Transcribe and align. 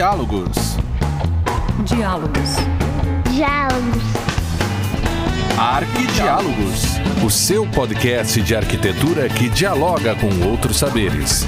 Diálogos. 0.00 0.56
Diálogos. 1.84 2.50
Diálogos. 3.34 4.02
Arquidiálogos. 5.58 6.82
O 7.22 7.28
seu 7.28 7.70
podcast 7.70 8.40
de 8.40 8.56
arquitetura 8.56 9.28
que 9.28 9.50
dialoga 9.50 10.14
com 10.16 10.48
outros 10.48 10.78
saberes. 10.78 11.42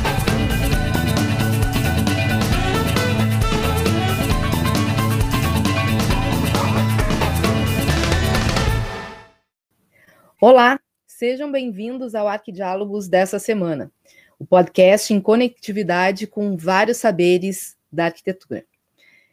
Olá, 10.39 10.79
sejam 11.07 11.51
bem-vindos 11.51 12.15
ao 12.15 12.29
Arquidiálogos 12.29 13.09
dessa 13.09 13.39
semana, 13.39 13.91
o 14.39 14.45
podcast 14.45 15.15
em 15.15 15.23
conectividade 15.23 16.27
com 16.27 16.55
vários 16.55 16.99
saberes 16.99 17.81
da 17.93 18.07
arquitetura. 18.07 18.65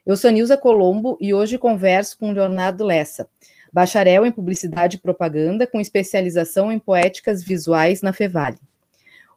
Eu 0.06 0.18
sou 0.18 0.32
Nilza 0.32 0.58
Colombo 0.58 1.18
e 1.22 1.34
hoje 1.34 1.58
converso 1.58 2.18
com 2.18 2.32
Leonardo 2.32 2.84
Lessa, 2.84 3.28
bacharel 3.72 4.26
em 4.26 4.32
Publicidade 4.32 4.98
e 4.98 5.00
Propaganda 5.00 5.68
com 5.68 5.80
especialização 5.80 6.72
em 6.72 6.80
Poéticas 6.80 7.44
Visuais 7.44 8.02
na 8.02 8.12
Fevale. 8.12 8.58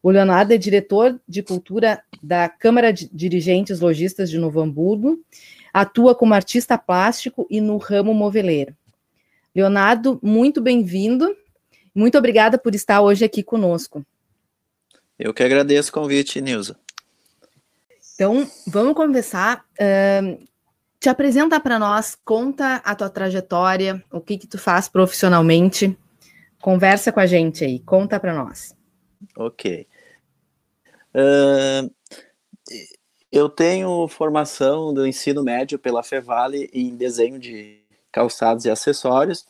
O 0.03 0.11
Leonardo 0.11 0.53
é 0.53 0.59
diretor 0.59 1.21
de 1.29 1.43
cultura 1.43 2.03
da 2.23 2.49
Câmara 2.49 2.93
de 2.93 3.09
Dirigentes 3.13 3.81
Logistas 3.81 4.29
de 4.29 4.39
Novo 4.39 4.61
Hamburgo, 4.61 5.21
atua 5.73 6.15
como 6.15 6.35
artista 6.35 6.77
plástico 6.77 7.47
e 7.49 7.61
no 7.61 7.77
ramo 7.77 8.13
moveleiro. 8.13 8.77
Leonardo, 9.55 10.19
muito 10.23 10.61
bem-vindo. 10.61 11.37
Muito 11.95 12.17
obrigada 12.17 12.57
por 12.57 12.75
estar 12.75 13.03
hoje 13.03 13.25
aqui 13.25 13.43
conosco. 13.43 14.05
Eu 15.19 15.33
que 15.35 15.43
agradeço 15.43 15.91
o 15.91 15.93
convite, 15.93 16.41
Nilza. 16.41 16.77
Então, 18.15 18.49
vamos 18.67 18.95
conversar. 18.95 19.65
Uh, 19.81 20.47
te 21.01 21.09
apresenta 21.09 21.59
para 21.59 21.79
nós, 21.79 22.17
conta 22.25 22.77
a 22.77 22.95
tua 22.95 23.11
trajetória, 23.11 24.03
o 24.13 24.21
que 24.21 24.39
que 24.39 24.47
tu 24.47 24.59
faz 24.59 24.89
profissionalmente. 24.89 25.97
Conversa 26.61 27.11
com 27.11 27.19
a 27.19 27.27
gente 27.27 27.65
aí, 27.65 27.81
conta 27.81 28.21
para 28.21 28.35
nós. 28.35 28.77
Ok. 29.37 29.89
Uh, 31.15 31.91
eu 33.33 33.49
tenho 33.49 34.07
formação 34.09 34.93
do 34.95 35.07
ensino 35.07 35.43
médio 35.43 35.79
pela 35.79 36.03
Fevale 36.03 36.71
em 36.73 36.95
desenho 36.95 37.39
de 37.39 37.81
calçados 38.13 38.65
e 38.65 38.71
acessórios, 38.71 39.47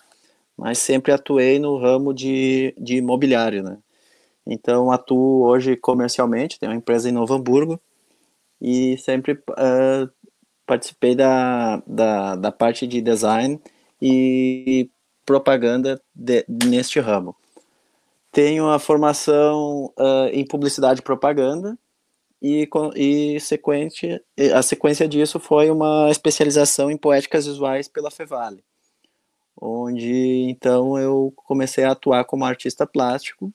mas 0.57 0.79
sempre 0.79 1.13
atuei 1.13 1.59
no 1.59 1.77
ramo 1.77 2.15
de, 2.15 2.75
de 2.79 2.97
imobiliário, 2.97 3.63
né? 3.63 3.79
Então, 4.47 4.91
atuo 4.91 5.45
hoje 5.45 5.77
comercialmente, 5.77 6.59
tenho 6.59 6.73
uma 6.73 6.79
empresa 6.79 7.09
em 7.09 7.13
Novo 7.13 7.35
Hamburgo, 7.35 7.81
e 8.63 8.97
sempre 8.97 9.33
uh, 9.33 10.09
participei 10.65 11.17
da, 11.17 11.83
da, 11.85 12.37
da, 12.37 12.53
parte 12.53 12.87
de 12.87 13.01
design 13.01 13.61
e 14.01 14.89
propaganda 15.27 16.01
de, 16.15 16.45
neste 16.49 17.01
ramo. 17.01 17.35
Tenho 18.31 18.69
a 18.69 18.79
formação 18.79 19.93
uh, 19.99 20.29
em 20.33 20.47
publicidade 20.47 21.01
e 21.01 21.03
propaganda 21.03 21.77
e, 22.41 22.69
e 22.95 23.41
sequência, 23.41 24.23
a 24.55 24.63
sequência 24.63 25.09
disso 25.09 25.41
foi 25.41 25.69
uma 25.69 26.09
especialização 26.09 26.89
em 26.89 26.97
poéticas 26.97 27.47
visuais 27.47 27.89
pela 27.89 28.13
Fevale, 28.13 28.65
onde 29.61 30.47
então 30.49 30.97
eu 30.97 31.33
comecei 31.35 31.83
a 31.83 31.91
atuar 31.91 32.25
como 32.25 32.45
artista 32.45 32.87
plástico 32.87 33.53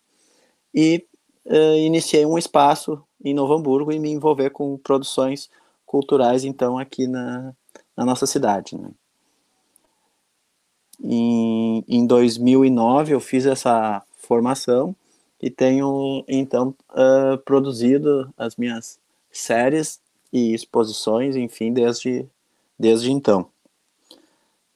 e 0.76 1.08
uh, 1.46 1.78
iniciei 1.78 2.26
um 2.26 2.38
espaço 2.38 3.02
em 3.30 3.34
Novo 3.34 3.54
Hamburgo 3.54 3.92
e 3.92 4.00
me 4.00 4.10
envolver 4.10 4.50
com 4.50 4.78
produções 4.78 5.50
culturais, 5.86 6.44
então, 6.44 6.78
aqui 6.78 7.08
na, 7.08 7.54
na 7.96 8.06
nossa 8.06 8.26
cidade. 8.26 8.78
Né? 8.78 8.90
Em, 11.02 11.84
em 11.88 12.06
2009 12.06 13.14
eu 13.14 13.20
fiz 13.20 13.46
essa 13.46 14.04
formação 14.18 14.96
e 15.42 15.50
tenho, 15.50 16.24
então, 16.28 16.76
uh, 16.92 17.38
produzido 17.46 18.34
as 18.38 18.56
minhas 18.56 19.00
séries 19.32 20.02
e 20.34 20.54
exposições, 20.54 21.36
enfim, 21.36 21.72
desde, 21.72 22.26
desde 22.78 23.12
então. 23.12 23.48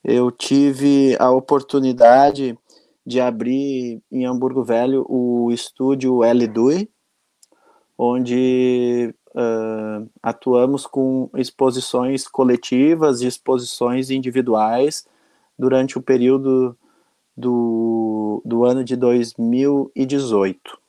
Eu 0.03 0.31
tive 0.31 1.16
a 1.19 1.29
oportunidade 1.31 2.57
de 3.06 3.19
abrir 3.19 4.01
em 4.12 4.25
Hamburgo 4.25 4.63
Velho 4.63 5.06
o 5.09 5.51
estúdio 5.51 6.23
L 6.23 6.47
Dui, 6.47 6.89
onde 8.03 9.13
uh, 9.35 10.09
atuamos 10.23 10.88
com 10.88 11.29
exposições 11.35 12.28
coletivas 12.28 13.22
e 13.22 13.28
exposições 13.28 14.09
individuais 14.09 15.06
durante 15.57 16.00
o 16.00 16.01
período 16.01 16.75
do, 17.38 18.41
do 18.44 18.66
ano 18.66 18.84
de 18.84 18.95
2018. 18.95 20.79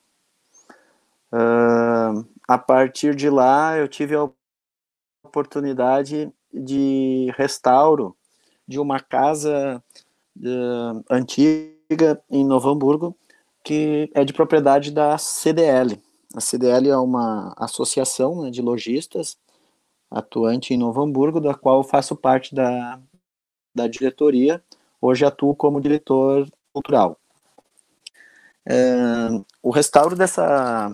Uh, 1.35 2.27
a 2.49 2.57
partir 2.57 3.15
de 3.15 3.29
lá, 3.29 3.77
eu 3.77 3.87
tive 3.87 4.17
a 4.17 4.31
oportunidade 5.23 6.33
de 6.51 7.31
restauro 7.37 8.17
de 8.67 8.81
uma 8.81 8.99
casa 9.01 9.85
uh, 10.39 11.05
antiga 11.11 12.23
em 12.31 12.43
Novo 12.43 12.71
Hamburgo, 12.71 13.15
que 13.63 14.11
é 14.15 14.25
de 14.25 14.33
propriedade 14.33 14.91
da 14.91 15.19
CDL, 15.19 16.01
a 16.35 16.41
CDL 16.41 16.89
é 16.89 16.97
uma 16.97 17.55
associação 17.57 18.43
né, 18.43 18.51
de 18.51 18.63
lojistas 18.63 19.37
atuante 20.11 20.75
em 20.75 20.77
Novo 20.77 21.03
Hamburgo, 21.03 21.41
da 21.41 21.55
qual 21.55 21.79
eu 21.79 21.85
faço 21.85 22.15
parte 22.15 22.55
da, 22.55 23.01
da 23.75 23.87
diretoria. 23.87 24.63
Hoje 25.01 25.25
atuo 25.25 25.55
como 25.55 25.81
diretor 25.81 26.49
cultural. 26.73 27.19
É, 28.65 28.75
o 29.63 29.71
restauro 29.71 30.15
dessa, 30.15 30.93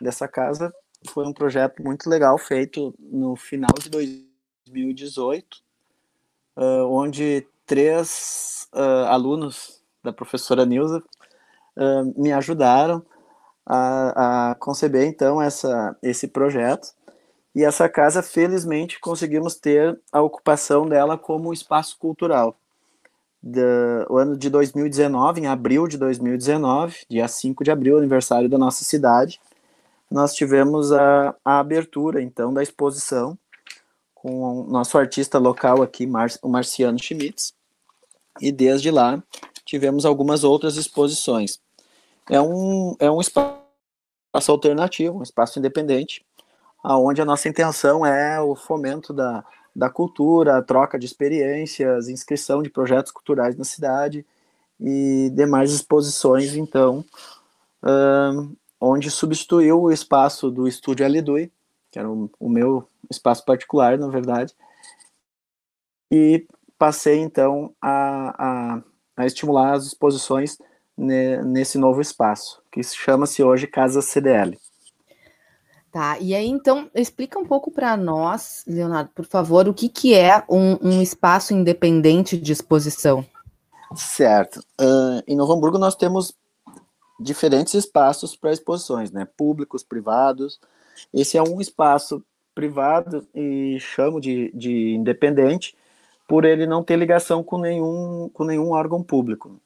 dessa 0.00 0.26
casa 0.26 0.74
foi 1.08 1.26
um 1.26 1.32
projeto 1.32 1.82
muito 1.82 2.08
legal 2.08 2.36
feito 2.38 2.94
no 2.98 3.36
final 3.36 3.70
de 3.78 3.88
2018, 3.90 5.62
uh, 6.56 6.62
onde 6.88 7.46
três 7.66 8.66
uh, 8.74 9.06
alunos 9.06 9.82
da 10.02 10.12
professora 10.12 10.66
Nilza 10.66 11.02
uh, 11.76 12.20
me 12.20 12.32
ajudaram 12.32 13.04
a, 13.66 14.50
a 14.50 14.54
conceber 14.56 15.06
então 15.06 15.40
essa, 15.40 15.96
esse 16.02 16.28
projeto. 16.28 16.92
E 17.54 17.62
essa 17.62 17.88
casa, 17.88 18.22
felizmente, 18.22 18.98
conseguimos 18.98 19.54
ter 19.54 19.98
a 20.12 20.20
ocupação 20.20 20.88
dela 20.88 21.16
como 21.16 21.52
espaço 21.52 21.96
cultural. 21.98 22.56
Do, 23.40 23.60
o 24.10 24.18
ano 24.18 24.36
de 24.36 24.50
2019, 24.50 25.42
em 25.42 25.46
abril 25.46 25.86
de 25.86 25.96
2019, 25.96 27.04
dia 27.08 27.28
5 27.28 27.62
de 27.62 27.70
abril, 27.70 27.96
aniversário 27.96 28.48
da 28.48 28.58
nossa 28.58 28.82
cidade, 28.82 29.40
nós 30.10 30.34
tivemos 30.34 30.90
a, 30.92 31.34
a 31.44 31.60
abertura, 31.60 32.20
então, 32.20 32.52
da 32.52 32.62
exposição 32.62 33.38
com 34.14 34.62
o 34.62 34.64
nosso 34.64 34.98
artista 34.98 35.38
local 35.38 35.82
aqui, 35.82 36.06
Mar, 36.06 36.28
o 36.42 36.48
Marciano 36.48 36.98
Schmitz, 36.98 37.54
e 38.40 38.50
desde 38.50 38.90
lá 38.90 39.22
tivemos 39.64 40.04
algumas 40.04 40.42
outras 40.42 40.76
exposições 40.76 41.60
é 42.30 42.40
um, 42.40 42.96
é 42.98 43.10
um 43.10 43.20
espaço 43.20 43.54
alternativo, 44.48 45.18
um 45.18 45.22
espaço 45.22 45.58
independente, 45.58 46.24
aonde 46.82 47.20
a 47.20 47.24
nossa 47.24 47.48
intenção 47.48 48.04
é 48.04 48.40
o 48.40 48.54
fomento 48.54 49.12
da, 49.12 49.44
da 49.74 49.90
cultura, 49.90 50.62
troca 50.62 50.98
de 50.98 51.06
experiências, 51.06 52.08
inscrição 52.08 52.62
de 52.62 52.70
projetos 52.70 53.12
culturais 53.12 53.56
na 53.56 53.64
cidade 53.64 54.24
e 54.80 55.30
demais 55.34 55.72
exposições, 55.72 56.54
então, 56.54 57.04
um, 57.82 58.54
onde 58.80 59.10
substituiu 59.10 59.82
o 59.82 59.92
espaço 59.92 60.50
do 60.50 60.68
Estúdio 60.68 61.06
Alidui, 61.06 61.50
que 61.90 61.98
era 61.98 62.10
o, 62.10 62.30
o 62.38 62.48
meu 62.48 62.88
espaço 63.10 63.44
particular, 63.44 63.96
na 63.98 64.08
verdade, 64.08 64.54
e 66.10 66.46
passei, 66.78 67.18
então, 67.18 67.74
a, 67.80 68.74
a, 68.76 68.82
a 69.16 69.26
estimular 69.26 69.72
as 69.72 69.86
exposições 69.86 70.58
nesse 70.96 71.76
novo 71.76 72.00
espaço, 72.00 72.62
que 72.70 72.82
chama-se 72.82 73.42
hoje 73.42 73.66
Casa 73.66 74.00
CDL. 74.00 74.58
Tá, 75.90 76.18
e 76.18 76.34
aí 76.34 76.48
então 76.48 76.90
explica 76.92 77.38
um 77.38 77.46
pouco 77.46 77.70
para 77.70 77.96
nós, 77.96 78.64
Leonardo, 78.66 79.10
por 79.14 79.24
favor, 79.24 79.68
o 79.68 79.74
que, 79.74 79.88
que 79.88 80.12
é 80.12 80.42
um, 80.48 80.76
um 80.82 81.00
espaço 81.00 81.54
independente 81.54 82.36
de 82.36 82.52
exposição? 82.52 83.24
Certo. 83.94 84.58
Uh, 84.80 85.22
em 85.24 85.36
Novo 85.36 85.52
Hamburgo 85.52 85.78
nós 85.78 85.94
temos 85.94 86.34
diferentes 87.20 87.74
espaços 87.74 88.34
para 88.34 88.52
exposições, 88.52 89.12
né? 89.12 89.24
Públicos, 89.36 89.84
privados. 89.84 90.58
Esse 91.12 91.38
é 91.38 91.42
um 91.42 91.60
espaço 91.60 92.24
privado 92.56 93.24
e 93.32 93.78
chamo 93.78 94.20
de, 94.20 94.50
de 94.52 94.94
independente 94.94 95.76
por 96.26 96.44
ele 96.44 96.66
não 96.66 96.82
ter 96.82 96.96
ligação 96.96 97.42
com 97.44 97.58
nenhum, 97.58 98.28
com 98.32 98.42
nenhum 98.42 98.70
órgão 98.70 99.00
público 99.00 99.60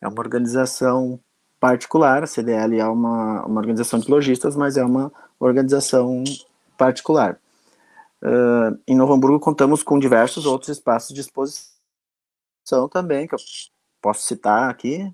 é 0.00 0.08
uma 0.08 0.20
organização 0.20 1.20
particular, 1.58 2.22
a 2.22 2.26
CDL 2.26 2.78
é 2.78 2.86
uma, 2.86 3.44
uma 3.44 3.60
organização 3.60 3.98
de 3.98 4.10
lojistas, 4.10 4.56
mas 4.56 4.76
é 4.76 4.84
uma 4.84 5.12
organização 5.38 6.24
particular. 6.76 7.38
Uh, 8.22 8.78
em 8.86 8.96
Novo 8.96 9.12
Hamburgo 9.12 9.38
contamos 9.40 9.82
com 9.82 9.98
diversos 9.98 10.46
outros 10.46 10.70
espaços 10.70 11.14
de 11.14 11.20
exposição 11.20 11.68
também, 12.90 13.26
que 13.26 13.34
eu 13.34 13.38
posso 14.00 14.26
citar 14.26 14.70
aqui, 14.70 15.12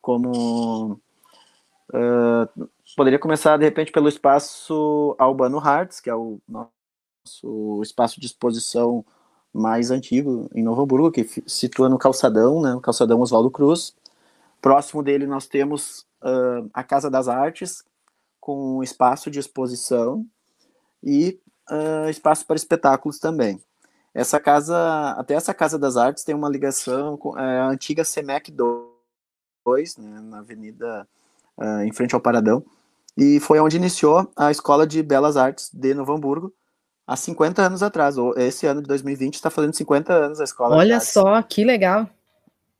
como 0.00 1.00
uh, 1.92 2.68
poderia 2.96 3.18
começar 3.18 3.56
de 3.56 3.64
repente 3.64 3.92
pelo 3.92 4.08
espaço 4.08 5.14
Albano 5.18 5.58
Hearts, 5.58 6.00
que 6.00 6.08
é 6.08 6.14
o 6.14 6.38
nosso 6.48 7.80
espaço 7.82 8.20
de 8.20 8.26
exposição 8.26 9.04
mais 9.52 9.90
antigo 9.90 10.48
em 10.54 10.62
Novo 10.62 10.82
Hamburgo, 10.82 11.10
que 11.10 11.26
situa 11.46 11.88
no 11.88 11.98
calçadão, 11.98 12.60
né, 12.60 12.72
no 12.72 12.80
calçadão 12.80 13.20
Oswaldo 13.20 13.50
Cruz. 13.50 13.94
Próximo 14.60 15.02
dele 15.02 15.26
nós 15.26 15.46
temos 15.46 16.06
uh, 16.22 16.68
a 16.72 16.82
Casa 16.82 17.10
das 17.10 17.28
Artes, 17.28 17.84
com 18.40 18.82
espaço 18.82 19.30
de 19.30 19.38
exposição 19.38 20.24
e 21.02 21.40
uh, 21.70 22.08
espaço 22.08 22.46
para 22.46 22.56
espetáculos 22.56 23.18
também. 23.18 23.60
Essa 24.14 24.40
casa, 24.40 25.10
até 25.18 25.34
essa 25.34 25.52
Casa 25.52 25.78
das 25.78 25.96
Artes 25.96 26.24
tem 26.24 26.34
uma 26.34 26.48
ligação 26.48 27.18
com 27.18 27.38
é, 27.38 27.60
a 27.60 27.68
antiga 27.68 28.02
Semec 28.02 28.50
2, 28.50 29.96
né, 29.98 30.20
na 30.22 30.38
Avenida 30.38 31.06
uh, 31.58 31.82
em 31.82 31.92
frente 31.92 32.14
ao 32.14 32.20
Paradão, 32.20 32.64
e 33.14 33.38
foi 33.40 33.60
onde 33.60 33.76
iniciou 33.76 34.30
a 34.34 34.50
Escola 34.50 34.86
de 34.86 35.02
Belas 35.02 35.36
Artes 35.36 35.70
de 35.70 35.92
Novo 35.92 36.14
Hamburgo, 36.14 36.54
há 37.06 37.14
50 37.14 37.62
anos 37.62 37.82
atrás. 37.82 38.16
Esse 38.36 38.66
ano 38.66 38.80
de 38.80 38.88
2020 38.88 39.34
está 39.34 39.50
fazendo 39.50 39.74
50 39.74 40.12
anos 40.12 40.40
a 40.40 40.44
escola. 40.44 40.76
Olha 40.76 40.98
só, 40.98 41.42
que 41.42 41.64
legal. 41.64 42.08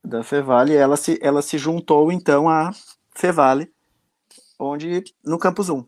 Da 0.06 0.22
Fevale, 0.22 0.72
ela 0.72 0.96
se, 0.96 1.18
ela 1.20 1.42
se 1.42 1.58
juntou 1.58 2.12
então 2.12 2.48
à 2.48 2.70
Fevale, 3.12 3.68
onde 4.56 5.02
no 5.24 5.36
Campus 5.36 5.68
1, 5.68 5.84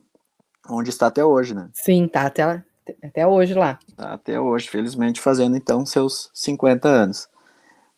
onde 0.69 0.91
está 0.91 1.07
até 1.07 1.25
hoje, 1.25 1.55
né? 1.55 1.71
Sim, 1.73 2.09
tá 2.09 2.27
até, 2.27 2.65
até 3.01 3.25
hoje 3.25 3.55
lá. 3.55 3.79
Tá 3.97 4.15
até 4.15 4.41
hoje, 4.41 4.69
felizmente, 4.69 5.21
fazendo 5.21 5.57
então 5.57 5.87
seus 5.87 6.33
50 6.35 6.89
anos. 6.89 7.29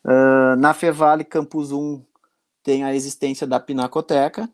Uh, 0.05 0.57
na 0.59 0.75
Fevale 0.75 1.25
Campus 1.25 1.73
1 1.73 2.05
tem 2.63 2.85
a 2.85 2.95
existência 2.95 3.47
da 3.47 3.59
Pinacoteca. 3.59 4.47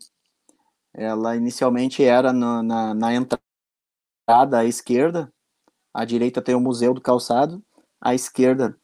Ela 0.95 1.35
inicialmente 1.35 2.05
era 2.05 2.33
na, 2.33 2.63
na, 2.63 2.95
na 2.95 3.13
entrada 3.13 4.59
à 4.59 4.65
esquerda, 4.65 5.33
à 5.93 6.05
direita 6.05 6.41
tem 6.41 6.55
o 6.55 6.61
Museu 6.61 6.95
do 6.95 7.01
Calçado, 7.01 7.61
à 8.01 8.15
esquerda 8.15 8.79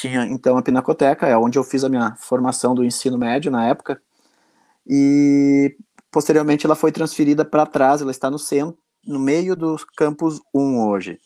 tinha 0.00 0.24
então 0.24 0.56
a 0.56 0.62
Pinacoteca, 0.62 1.26
é 1.26 1.36
onde 1.36 1.58
eu 1.58 1.64
fiz 1.64 1.84
a 1.84 1.88
minha 1.88 2.14
formação 2.16 2.74
do 2.74 2.84
ensino 2.84 3.18
médio 3.18 3.50
na 3.50 3.66
época. 3.66 4.00
E 4.86 5.76
Posteriormente, 6.10 6.66
ela 6.66 6.74
foi 6.74 6.90
transferida 6.90 7.44
para 7.44 7.64
trás, 7.64 8.02
ela 8.02 8.10
está 8.10 8.28
no 8.28 8.38
centro, 8.38 8.76
no 9.06 9.18
meio 9.18 9.54
do 9.54 9.76
campus 9.96 10.40
1 10.52 10.88
hoje. 10.88 11.20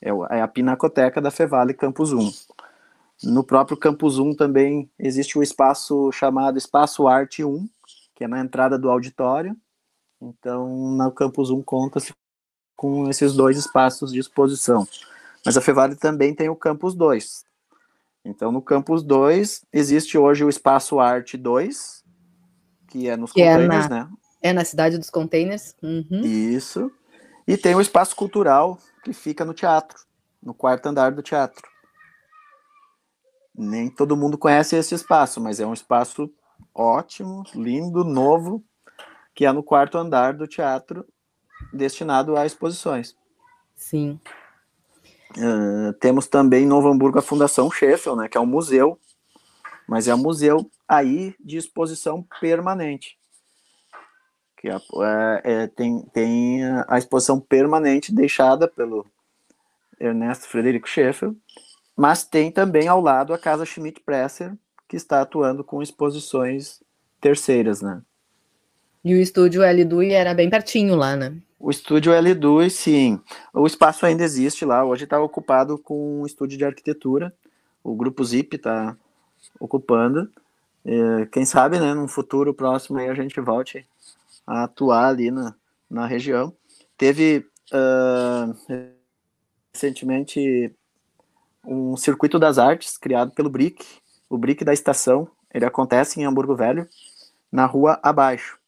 É, 0.00 0.08
é 0.38 0.42
a 0.42 0.48
Pinacoteca 0.48 1.20
da 1.20 1.30
Fevale 1.30 1.74
Campus 1.74 2.12
1. 2.12 2.32
No 3.24 3.44
próprio 3.44 3.76
Campus 3.76 4.18
1 4.18 4.34
também 4.34 4.90
existe 4.98 5.38
o 5.38 5.42
espaço 5.42 6.10
chamado 6.12 6.56
Espaço 6.56 7.06
Arte 7.06 7.44
1, 7.44 7.68
que 8.14 8.24
é 8.24 8.28
na 8.28 8.40
entrada 8.40 8.78
do 8.78 8.90
auditório. 8.90 9.54
Então, 10.20 10.66
no 10.96 11.12
Campus 11.12 11.50
1 11.50 11.62
conta-se 11.62 12.14
com 12.74 13.08
esses 13.10 13.34
dois 13.34 13.58
espaços 13.58 14.12
de 14.12 14.18
exposição. 14.18 14.88
Mas 15.44 15.56
a 15.56 15.60
Fevale 15.60 15.94
também 15.94 16.34
tem 16.34 16.48
o 16.48 16.56
Campus 16.56 16.94
2. 16.94 17.44
Então, 18.24 18.52
no 18.52 18.62
Campus 18.62 19.02
2, 19.02 19.64
existe 19.72 20.16
hoje 20.16 20.44
o 20.44 20.48
Espaço 20.48 21.00
Arte 21.00 21.36
2, 21.36 22.04
que 22.88 23.08
é 23.08 23.16
nos 23.16 23.32
que 23.32 23.42
é 23.42 23.58
na, 23.58 23.88
né? 23.88 24.08
É 24.40 24.52
na 24.52 24.64
cidade 24.64 24.96
dos 24.96 25.10
containers. 25.10 25.74
Uhum. 25.82 26.20
Isso. 26.22 26.90
E 27.46 27.56
tem 27.56 27.74
o 27.74 27.80
espaço 27.80 28.14
cultural 28.14 28.78
que 29.02 29.12
fica 29.12 29.44
no 29.44 29.52
teatro, 29.52 29.98
no 30.40 30.54
quarto 30.54 30.86
andar 30.86 31.10
do 31.10 31.22
teatro. 31.22 31.68
Nem 33.54 33.90
todo 33.90 34.16
mundo 34.16 34.38
conhece 34.38 34.76
esse 34.76 34.94
espaço, 34.94 35.40
mas 35.40 35.58
é 35.58 35.66
um 35.66 35.74
espaço 35.74 36.32
ótimo, 36.74 37.42
lindo, 37.54 38.04
novo, 38.04 38.64
que 39.34 39.44
é 39.44 39.52
no 39.52 39.62
quarto 39.62 39.98
andar 39.98 40.34
do 40.34 40.46
teatro, 40.46 41.04
destinado 41.72 42.36
a 42.36 42.46
exposições. 42.46 43.16
Sim. 43.74 44.20
Uh, 45.38 45.92
temos 45.94 46.26
também 46.26 46.64
em 46.64 46.66
Novo 46.66 46.88
Hamburgo 46.88 47.18
a 47.18 47.22
Fundação 47.22 47.70
Sheffield, 47.70 48.20
né, 48.20 48.28
que 48.28 48.36
é 48.36 48.40
um 48.40 48.46
museu, 48.46 48.98
mas 49.88 50.06
é 50.08 50.14
um 50.14 50.18
museu 50.18 50.70
aí 50.86 51.34
de 51.40 51.56
exposição 51.56 52.26
permanente 52.40 53.16
que 54.62 54.68
é, 54.68 54.80
é, 55.42 55.66
tem, 55.66 56.02
tem 56.12 56.60
a 56.86 56.96
exposição 56.96 57.40
permanente 57.40 58.14
deixada 58.14 58.68
pelo 58.68 59.04
Ernesto 59.98 60.46
Frederico 60.46 60.88
Schaeffer, 60.88 61.32
mas 61.96 62.22
tem 62.22 62.50
também 62.52 62.86
ao 62.86 63.00
lado 63.00 63.34
a 63.34 63.38
Casa 63.38 63.66
Schmidt 63.66 64.00
Presser, 64.00 64.54
que 64.88 64.94
está 64.94 65.20
atuando 65.20 65.64
com 65.64 65.82
exposições 65.82 66.80
terceiras, 67.20 67.82
né? 67.82 68.00
E 69.04 69.14
o 69.14 69.20
estúdio 69.20 69.62
L2 69.62 70.12
era 70.12 70.32
bem 70.32 70.48
pertinho 70.48 70.94
lá, 70.94 71.16
né? 71.16 71.34
O 71.62 71.70
estúdio 71.70 72.12
L2, 72.12 72.70
sim. 72.70 73.20
O 73.54 73.64
espaço 73.68 74.04
ainda 74.04 74.24
existe 74.24 74.64
lá, 74.64 74.84
hoje 74.84 75.04
está 75.04 75.20
ocupado 75.20 75.78
com 75.78 76.22
um 76.22 76.26
estúdio 76.26 76.58
de 76.58 76.64
arquitetura, 76.64 77.32
o 77.84 77.94
Grupo 77.94 78.24
Zip 78.24 78.56
está 78.56 78.96
ocupando. 79.60 80.28
É, 80.84 81.26
quem 81.26 81.44
sabe, 81.44 81.78
né, 81.78 81.94
num 81.94 82.08
futuro 82.08 82.52
próximo 82.52 82.98
aí 82.98 83.08
a 83.08 83.14
gente 83.14 83.40
volte 83.40 83.86
a 84.44 84.64
atuar 84.64 85.06
ali 85.06 85.30
na, 85.30 85.54
na 85.88 86.04
região. 86.04 86.52
Teve 86.98 87.46
uh, 87.72 88.82
recentemente 89.72 90.74
um 91.64 91.96
circuito 91.96 92.40
das 92.40 92.58
artes 92.58 92.98
criado 92.98 93.30
pelo 93.30 93.48
BRIC, 93.48 93.86
o 94.28 94.36
BRIC 94.36 94.64
da 94.64 94.72
estação. 94.72 95.28
Ele 95.54 95.64
acontece 95.64 96.20
em 96.20 96.24
Hamburgo 96.24 96.56
Velho, 96.56 96.88
na 97.52 97.66
rua 97.66 98.00
abaixo, 98.02 98.58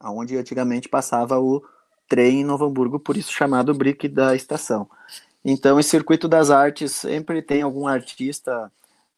onde 0.00 0.36
antigamente 0.36 0.88
passava 0.88 1.40
o 1.40 1.64
trem 2.08 2.40
em 2.40 2.44
Novo 2.44 2.66
Hamburgo, 2.66 2.98
por 2.98 3.16
isso 3.16 3.32
chamado 3.32 3.74
BRIC 3.74 4.08
da 4.08 4.34
estação. 4.34 4.88
Então, 5.44 5.78
esse 5.78 5.90
circuito 5.90 6.26
das 6.26 6.50
artes 6.50 6.92
sempre 6.92 7.40
tem 7.40 7.62
algum 7.62 7.86
artista 7.86 8.70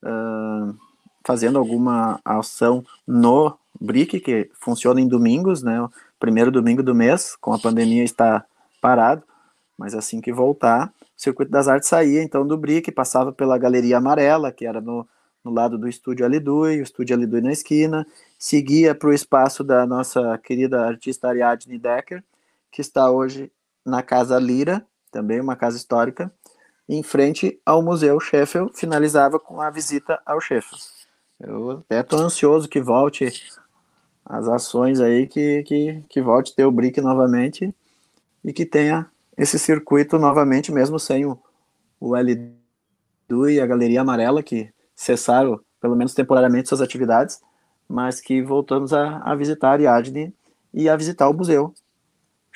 uh, 0.03 0.77
fazendo 1.25 1.59
alguma 1.59 2.21
ação 2.25 2.85
no 3.07 3.57
BRIC, 3.81 4.21
que 4.21 4.51
funciona 4.55 5.01
em 5.01 5.09
domingos, 5.09 5.63
né? 5.63 5.87
Primeiro 6.19 6.51
domingo 6.51 6.83
do 6.83 6.95
mês, 6.95 7.37
com 7.41 7.53
a 7.53 7.59
pandemia 7.59 8.03
está 8.03 8.45
parado, 8.81 9.23
mas 9.77 9.95
assim 9.95 10.21
que 10.21 10.33
voltar, 10.33 10.93
o 11.17 11.21
Circuito 11.21 11.51
das 11.51 11.69
Artes 11.69 11.89
saía 11.89 12.23
então 12.23 12.47
do 12.47 12.57
BRIC, 12.57 12.93
passava 12.93 13.33
pela 13.33 13.59
Galeria 13.59 13.99
Amarela, 13.99 14.53
que 14.53 14.67
era 14.67 14.81
no, 14.81 15.07
no 15.45 15.51
lado 15.51 15.79
do 15.79 15.89
Estúdio 15.89 16.27
Alidui, 16.27 16.81
o 16.81 16.83
Estúdio 16.83 17.17
Alidui 17.17 17.41
na 17.41 17.53
esquina, 17.53 18.07
seguia 18.39 18.95
para 18.95 19.09
o 19.09 19.13
espaço 19.13 19.65
da 19.65 19.87
nossa 19.87 20.39
querida 20.39 20.85
artista 20.85 21.29
Ariadne 21.29 21.79
Decker, 21.79 22.23
que 22.71 22.81
está 22.81 23.11
hoje 23.11 23.51
na 23.85 24.03
Casa 24.03 24.39
Lira, 24.39 24.87
também 25.11 25.41
uma 25.41 25.57
casa 25.57 25.77
histórica, 25.77 26.33
em 26.89 27.03
frente 27.03 27.61
ao 27.65 27.83
Museu 27.83 28.19
Sheffield, 28.19 28.73
finalizava 28.75 29.39
com 29.39 29.61
a 29.61 29.71
visita 29.71 30.21
ao 30.25 30.41
Sheffield. 30.41 30.83
Eu 31.39 31.71
até 31.71 32.01
estou 32.01 32.21
ansioso 32.21 32.69
que 32.69 32.81
volte 32.81 33.33
as 34.25 34.49
ações 34.49 35.01
aí 35.01 35.27
que, 35.27 35.63
que, 35.63 36.05
que 36.09 36.21
volte 36.21 36.55
ter 36.55 36.65
o 36.65 36.73
BRIC 36.73 37.01
novamente 37.01 37.75
e 38.45 38.53
que 38.53 38.67
tenha 38.67 39.11
esse 39.37 39.59
circuito 39.59 40.19
novamente, 40.19 40.73
mesmo 40.73 40.99
sem 40.99 41.25
o, 41.25 41.39
o 42.01 42.11
L2 42.11 43.55
e 43.55 43.61
a 43.61 43.67
Galeria 43.67 44.01
Amarela, 44.01 44.43
que 44.43 44.73
cessaram, 44.95 45.61
pelo 45.81 45.95
menos 45.95 46.13
temporariamente, 46.13 46.69
suas 46.69 46.81
atividades, 46.81 47.41
mas 47.89 48.21
que 48.21 48.43
voltamos 48.43 48.93
a, 48.93 49.19
a 49.19 49.35
visitar 49.35 49.69
a 49.69 49.73
Ariadne 49.73 50.35
e 50.75 50.89
a 50.89 50.97
visitar 50.97 51.29
o 51.29 51.35
museu 51.35 51.73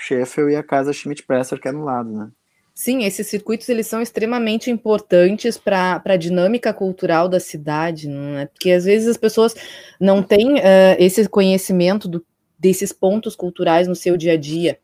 Sheffield 0.02 0.52
e 0.52 0.56
a 0.56 0.62
casa 0.62 0.92
Schmidt 0.92 1.22
Presser, 1.22 1.60
que 1.60 1.68
é 1.68 1.72
no 1.72 1.84
lado, 1.84 2.10
né? 2.10 2.28
Sim, 2.74 3.04
esses 3.04 3.26
circuitos 3.26 3.68
eles 3.68 3.86
são 3.86 4.00
extremamente 4.00 4.70
importantes 4.70 5.58
para 5.58 6.00
a 6.04 6.16
dinâmica 6.16 6.72
cultural 6.72 7.28
da 7.28 7.38
cidade, 7.38 8.08
não 8.08 8.38
é? 8.38 8.46
Porque 8.46 8.70
às 8.70 8.84
vezes 8.84 9.08
as 9.08 9.16
pessoas 9.16 9.54
não 10.00 10.22
têm 10.22 10.54
uh, 10.54 10.96
esse 10.98 11.28
conhecimento 11.28 12.08
do, 12.08 12.24
desses 12.58 12.90
pontos 12.92 13.36
culturais 13.36 13.86
no 13.86 13.94
seu 13.94 14.16
dia 14.16 14.32
a 14.32 14.36
dia. 14.36 14.78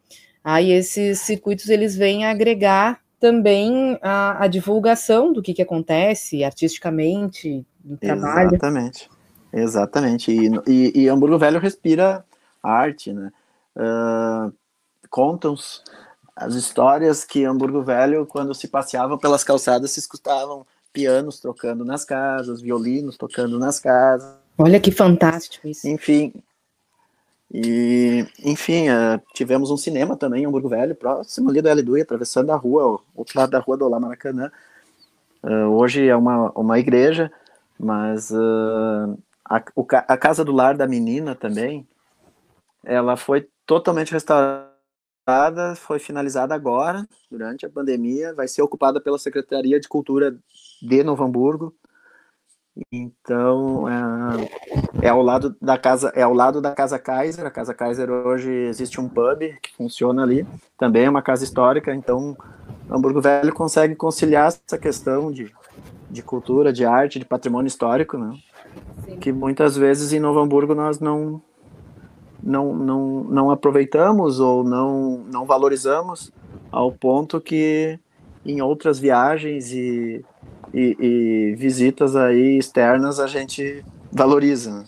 Aí 0.44 0.70
esses 0.70 1.20
circuitos 1.20 1.68
eles 1.70 1.96
vêm 1.96 2.26
agregar 2.26 3.00
também 3.18 3.98
a, 4.02 4.44
a 4.44 4.46
divulgação 4.46 5.32
do 5.32 5.42
que, 5.42 5.54
que 5.54 5.62
acontece 5.62 6.44
artisticamente, 6.44 7.66
do 7.82 7.96
trabalho. 7.96 8.50
Exatamente, 8.50 9.10
exatamente. 9.52 10.30
E, 10.30 10.50
e, 10.66 11.02
e 11.02 11.08
Hamburgo 11.08 11.38
Velho 11.38 11.58
respira 11.58 12.24
arte, 12.62 13.12
né? 13.12 13.30
Uh, 13.74 14.52
contam-os 15.10 15.82
as 16.34 16.54
histórias 16.54 17.24
que 17.24 17.44
Hamburgo 17.44 17.82
Velho, 17.82 18.24
quando 18.26 18.54
se 18.54 18.68
passeava 18.68 19.18
pelas 19.18 19.42
calçadas, 19.42 19.90
se 19.90 20.00
escutavam 20.00 20.66
pianos 20.92 21.40
tocando 21.40 21.84
nas 21.84 22.04
casas, 22.04 22.60
violinos 22.60 23.16
tocando 23.16 23.58
nas 23.58 23.80
casas. 23.80 24.36
Olha 24.56 24.80
que 24.80 24.90
fantástico 24.90 25.68
isso. 25.68 25.86
Enfim, 25.88 26.32
E, 27.52 28.26
enfim, 28.44 28.90
uh, 28.90 29.20
tivemos 29.32 29.70
um 29.70 29.76
cinema 29.76 30.16
também 30.16 30.42
em 30.42 30.46
Hamburgo 30.46 30.68
Velho, 30.68 30.94
próximo 30.94 31.48
ali 31.48 31.62
do 31.62 31.68
L2, 31.68 32.02
atravessando 32.02 32.50
a 32.50 32.56
rua, 32.56 33.00
outro 33.14 33.38
lado 33.38 33.50
da 33.50 33.58
rua 33.58 33.76
do 33.76 33.86
Olá 33.86 33.98
Maracanã. 33.98 34.50
Uh, 35.42 35.70
hoje 35.70 36.06
é 36.06 36.14
uma, 36.14 36.50
uma 36.50 36.78
igreja, 36.78 37.32
mas 37.78 38.30
uh, 38.30 39.18
a, 39.44 39.56
a 40.08 40.16
Casa 40.16 40.44
do 40.44 40.52
Lar 40.52 40.76
da 40.76 40.86
Menina 40.86 41.34
também, 41.34 41.86
ela 42.84 43.16
foi 43.16 43.48
totalmente 43.64 44.12
restaurada, 44.12 44.67
foi 45.76 45.98
finalizada 45.98 46.54
agora, 46.54 47.06
durante 47.30 47.66
a 47.66 47.70
pandemia, 47.70 48.34
vai 48.34 48.48
ser 48.48 48.62
ocupada 48.62 49.00
pela 49.00 49.18
Secretaria 49.18 49.78
de 49.78 49.88
Cultura 49.88 50.36
de 50.82 51.02
Novo 51.02 51.24
Hamburgo, 51.24 51.74
então, 52.92 53.88
é, 53.88 55.06
é, 55.06 55.08
ao 55.08 55.22
lado 55.22 55.56
da 55.60 55.76
casa, 55.76 56.12
é 56.14 56.22
ao 56.22 56.32
lado 56.32 56.60
da 56.60 56.74
Casa 56.74 56.98
Kaiser. 56.98 57.44
A 57.44 57.50
Casa 57.50 57.74
Kaiser 57.74 58.08
hoje 58.10 58.50
existe 58.50 59.00
um 59.00 59.08
pub 59.08 59.40
que 59.60 59.74
funciona 59.76 60.22
ali, 60.22 60.46
também 60.76 61.04
é 61.06 61.10
uma 61.10 61.22
casa 61.22 61.42
histórica. 61.42 61.94
Então, 61.94 62.36
Hamburgo 62.88 63.20
Velho 63.20 63.52
consegue 63.52 63.96
conciliar 63.96 64.48
essa 64.48 64.78
questão 64.78 65.32
de, 65.32 65.52
de 66.08 66.22
cultura, 66.22 66.72
de 66.72 66.84
arte, 66.84 67.18
de 67.18 67.24
patrimônio 67.24 67.68
histórico, 67.68 68.16
né? 68.16 68.38
Que 69.20 69.32
muitas 69.32 69.76
vezes 69.76 70.12
em 70.12 70.20
Novo 70.20 70.38
Hamburgo 70.38 70.74
nós 70.74 71.00
não 71.00 71.42
não, 72.42 72.74
não, 72.74 73.24
não 73.24 73.50
aproveitamos 73.50 74.40
ou 74.40 74.64
não, 74.64 75.24
não 75.30 75.44
valorizamos 75.44 76.32
ao 76.70 76.92
ponto 76.92 77.40
que 77.40 77.98
em 78.44 78.62
outras 78.62 78.98
viagens 78.98 79.72
e 79.72 80.24
e, 80.72 80.96
e 81.00 81.54
visitas 81.56 82.16
aí 82.16 82.58
externas 82.58 83.18
a 83.20 83.26
gente 83.26 83.84
valoriza. 84.12 84.80
Né? 84.80 84.84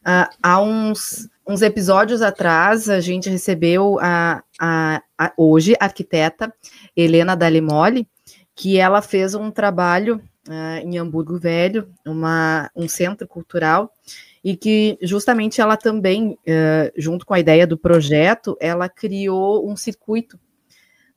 Uh, 0.00 0.36
há 0.42 0.60
uns, 0.60 1.28
uns 1.46 1.62
episódios 1.62 2.22
atrás, 2.22 2.88
a 2.88 3.00
gente 3.00 3.28
recebeu 3.28 3.98
a, 4.00 4.42
a, 4.58 5.02
a, 5.16 5.32
hoje 5.36 5.74
a 5.78 5.84
arquiteta 5.84 6.52
Helena 6.96 7.36
Dalimoli, 7.36 8.06
que 8.54 8.78
ela 8.78 9.02
fez 9.02 9.34
um 9.34 9.50
trabalho 9.50 10.20
uh, 10.48 10.78
em 10.82 10.98
Hamburgo 10.98 11.38
Velho, 11.38 11.88
uma, 12.06 12.70
um 12.74 12.88
centro 12.88 13.26
cultural, 13.26 13.92
e 14.42 14.56
que 14.56 14.98
justamente 15.02 15.60
ela 15.60 15.76
também, 15.76 16.32
uh, 16.32 16.92
junto 16.96 17.26
com 17.26 17.34
a 17.34 17.40
ideia 17.40 17.66
do 17.66 17.78
projeto, 17.78 18.56
ela 18.60 18.88
criou 18.88 19.68
um 19.68 19.76
circuito 19.76 20.38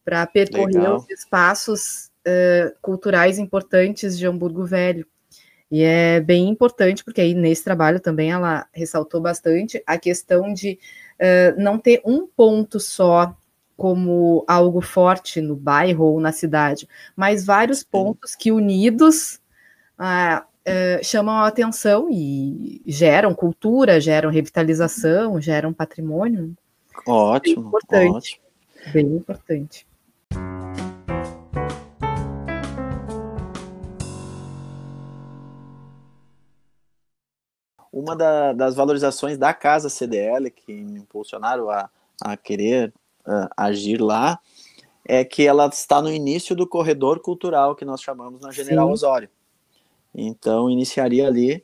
para 0.04 0.26
percorrer 0.26 0.76
Legal. 0.76 0.98
os 0.98 1.10
espaços 1.10 2.12
uh, 2.28 2.76
culturais 2.82 3.38
importantes 3.38 4.18
de 4.18 4.26
Hamburgo 4.26 4.66
Velho. 4.66 5.06
E 5.70 5.84
é 5.84 6.20
bem 6.20 6.50
importante, 6.50 7.04
porque 7.04 7.22
aí 7.22 7.34
nesse 7.34 7.64
trabalho 7.64 8.00
também 8.00 8.32
ela 8.32 8.68
ressaltou 8.74 9.22
bastante 9.22 9.82
a 9.88 9.98
questão 9.98 10.54
de 10.54 10.78
uh, 11.16 11.62
não 11.62 11.78
ter 11.78 12.02
um 12.06 12.28
ponto 12.28 12.80
só 12.80 13.36
como 13.78 14.44
algo 14.48 14.82
forte 14.82 15.42
no 15.42 15.56
bairro 15.56 16.06
ou 16.06 16.20
na 16.20 16.32
cidade, 16.32 16.88
mas 17.16 17.46
vários 17.46 17.84
pontos 17.84 18.36
que 18.36 18.52
unidos 18.52 19.40
uh, 20.68 21.04
chamam 21.04 21.36
a 21.36 21.48
atenção 21.48 22.10
e 22.12 22.82
geram 22.86 23.34
cultura, 23.34 24.00
geram 24.00 24.30
revitalização, 24.30 25.40
geram 25.42 25.74
patrimônio. 25.74 26.56
Ótimo, 27.08 27.62
bem 27.62 27.68
importante. 27.68 28.12
Ótimo. 28.12 28.94
Bem 28.94 29.06
importante. 29.16 29.88
uma 37.92 38.16
da, 38.16 38.54
das 38.54 38.74
valorizações 38.74 39.38
da 39.38 39.54
casa 39.54 39.90
CDL 39.90 40.50
que 40.50 40.74
me 40.74 41.00
impulsionaram 41.00 41.70
a, 41.70 41.90
a 42.22 42.38
querer 42.38 42.94
uh, 43.28 43.48
agir 43.56 44.02
lá 44.02 44.40
é 45.06 45.26
que 45.26 45.46
ela 45.46 45.68
está 45.68 46.02
no 46.02 46.12
início 46.12 46.56
do 46.56 46.66
corredor 46.66 47.20
cultural 47.20 47.76
que 47.76 47.84
nós 47.84 48.02
chamamos 48.02 48.42
na 48.42 48.52
General 48.52 48.88
Sim. 48.88 48.94
Osório. 48.94 49.30
Então, 50.14 50.70
iniciaria 50.70 51.28
ali, 51.28 51.64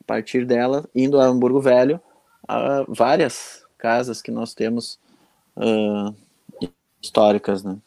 a 0.00 0.04
partir 0.06 0.46
dela, 0.46 0.88
indo 0.94 1.20
a 1.20 1.26
Hamburgo 1.26 1.60
Velho, 1.60 2.00
a 2.48 2.84
várias 2.88 3.64
casas 3.78 4.20
que 4.20 4.30
nós 4.30 4.54
temos 4.54 4.98
uh, 5.56 6.14
históricas, 7.00 7.62
né? 7.62 7.78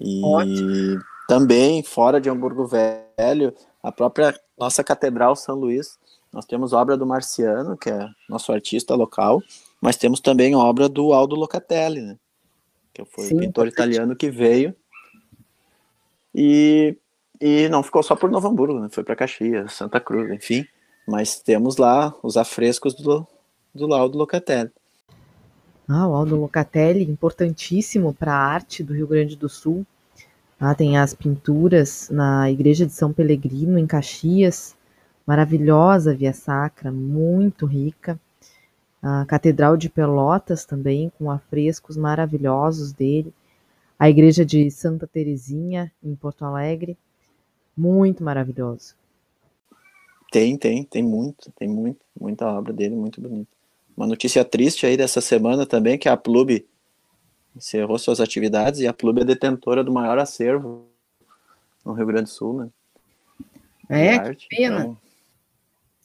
E 0.00 0.22
Ótimo. 0.24 1.02
também, 1.28 1.82
fora 1.82 2.20
de 2.20 2.30
Hamburgo 2.30 2.66
Velho, 2.66 3.54
a 3.82 3.90
própria 3.90 4.38
nossa 4.58 4.84
Catedral 4.84 5.34
São 5.34 5.56
Luís, 5.56 5.98
nós 6.32 6.44
temos 6.44 6.72
obra 6.72 6.96
do 6.96 7.06
Marciano, 7.06 7.76
que 7.76 7.90
é 7.90 8.08
nosso 8.28 8.52
artista 8.52 8.94
local, 8.94 9.42
mas 9.80 9.96
temos 9.96 10.20
também 10.20 10.54
obra 10.54 10.88
do 10.88 11.12
Aldo 11.12 11.34
Locatelli, 11.34 12.00
né? 12.00 12.16
que 12.92 13.04
foi 13.04 13.24
Sim, 13.24 13.36
o 13.36 13.40
pintor 13.40 13.66
italiano 13.66 14.16
que 14.16 14.30
veio 14.30 14.74
e, 16.34 16.96
e 17.40 17.68
não 17.68 17.82
ficou 17.82 18.02
só 18.02 18.14
por 18.14 18.30
Novo 18.30 18.48
Hamburgo, 18.48 18.80
né? 18.80 18.88
foi 18.90 19.02
para 19.02 19.16
Caxias, 19.16 19.72
Santa 19.72 19.98
Cruz, 19.98 20.30
enfim, 20.30 20.66
mas 21.08 21.40
temos 21.40 21.78
lá 21.78 22.14
os 22.22 22.36
afrescos 22.36 22.94
do, 22.94 23.26
do 23.74 23.92
Aldo 23.94 24.18
Locatelli. 24.18 24.70
Ah, 25.88 26.06
o 26.06 26.14
Aldo 26.14 26.36
Locatelli, 26.36 27.02
importantíssimo 27.02 28.14
para 28.14 28.32
a 28.32 28.38
arte 28.38 28.82
do 28.84 28.92
Rio 28.92 29.08
Grande 29.08 29.34
do 29.36 29.48
Sul. 29.48 29.84
Ah, 30.58 30.74
tem 30.74 30.98
as 30.98 31.14
pinturas 31.14 32.08
na 32.10 32.50
Igreja 32.50 32.86
de 32.86 32.92
São 32.92 33.12
Pelegrino, 33.12 33.78
em 33.78 33.86
Caxias, 33.86 34.76
maravilhosa 35.26 36.14
via 36.14 36.32
sacra, 36.32 36.92
muito 36.92 37.64
rica. 37.64 38.20
A 39.02 39.24
Catedral 39.24 39.76
de 39.76 39.88
Pelotas 39.88 40.66
também, 40.66 41.10
com 41.18 41.30
afrescos 41.30 41.96
maravilhosos 41.96 42.92
dele. 42.92 43.32
A 43.98 44.10
Igreja 44.10 44.44
de 44.44 44.70
Santa 44.70 45.06
Terezinha, 45.06 45.90
em 46.04 46.14
Porto 46.14 46.44
Alegre, 46.44 46.96
muito 47.80 48.22
maravilhoso. 48.22 48.94
Tem, 50.30 50.56
tem, 50.56 50.84
tem 50.84 51.02
muito, 51.02 51.50
tem 51.52 51.68
muito, 51.68 52.00
muita 52.18 52.46
obra 52.46 52.72
dele, 52.72 52.94
muito 52.94 53.20
bonita. 53.20 53.50
Uma 53.96 54.06
notícia 54.06 54.44
triste 54.44 54.86
aí 54.86 54.96
dessa 54.96 55.20
semana 55.20 55.66
também, 55.66 55.98
que 55.98 56.08
a 56.08 56.16
Plub 56.16 56.64
encerrou 57.56 57.98
suas 57.98 58.20
atividades 58.20 58.80
e 58.80 58.86
a 58.86 58.92
Plub 58.92 59.20
é 59.20 59.24
detentora 59.24 59.82
do 59.82 59.92
maior 59.92 60.18
acervo 60.18 60.86
no 61.84 61.92
Rio 61.92 62.06
Grande 62.06 62.24
do 62.24 62.30
Sul, 62.30 62.58
né? 62.60 62.68
É, 63.88 64.34
que 64.34 64.46
pena. 64.48 64.80
Então, 64.80 64.98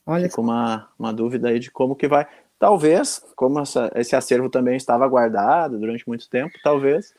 Olha 0.05 0.29
Ficou 0.29 0.44
uma, 0.44 0.88
uma 1.00 1.12
dúvida 1.12 1.50
aí 1.50 1.60
de 1.60 1.72
como 1.72 1.96
que 1.96 2.08
vai. 2.08 2.27
Talvez, 2.60 3.24
como 3.36 3.60
essa, 3.60 3.91
esse 3.96 4.15
acervo 4.15 4.50
também 4.50 4.77
estava 4.77 5.08
guardado 5.08 5.79
durante 5.79 6.08
muito 6.08 6.29
tempo, 6.29 6.53
talvez 6.63 7.13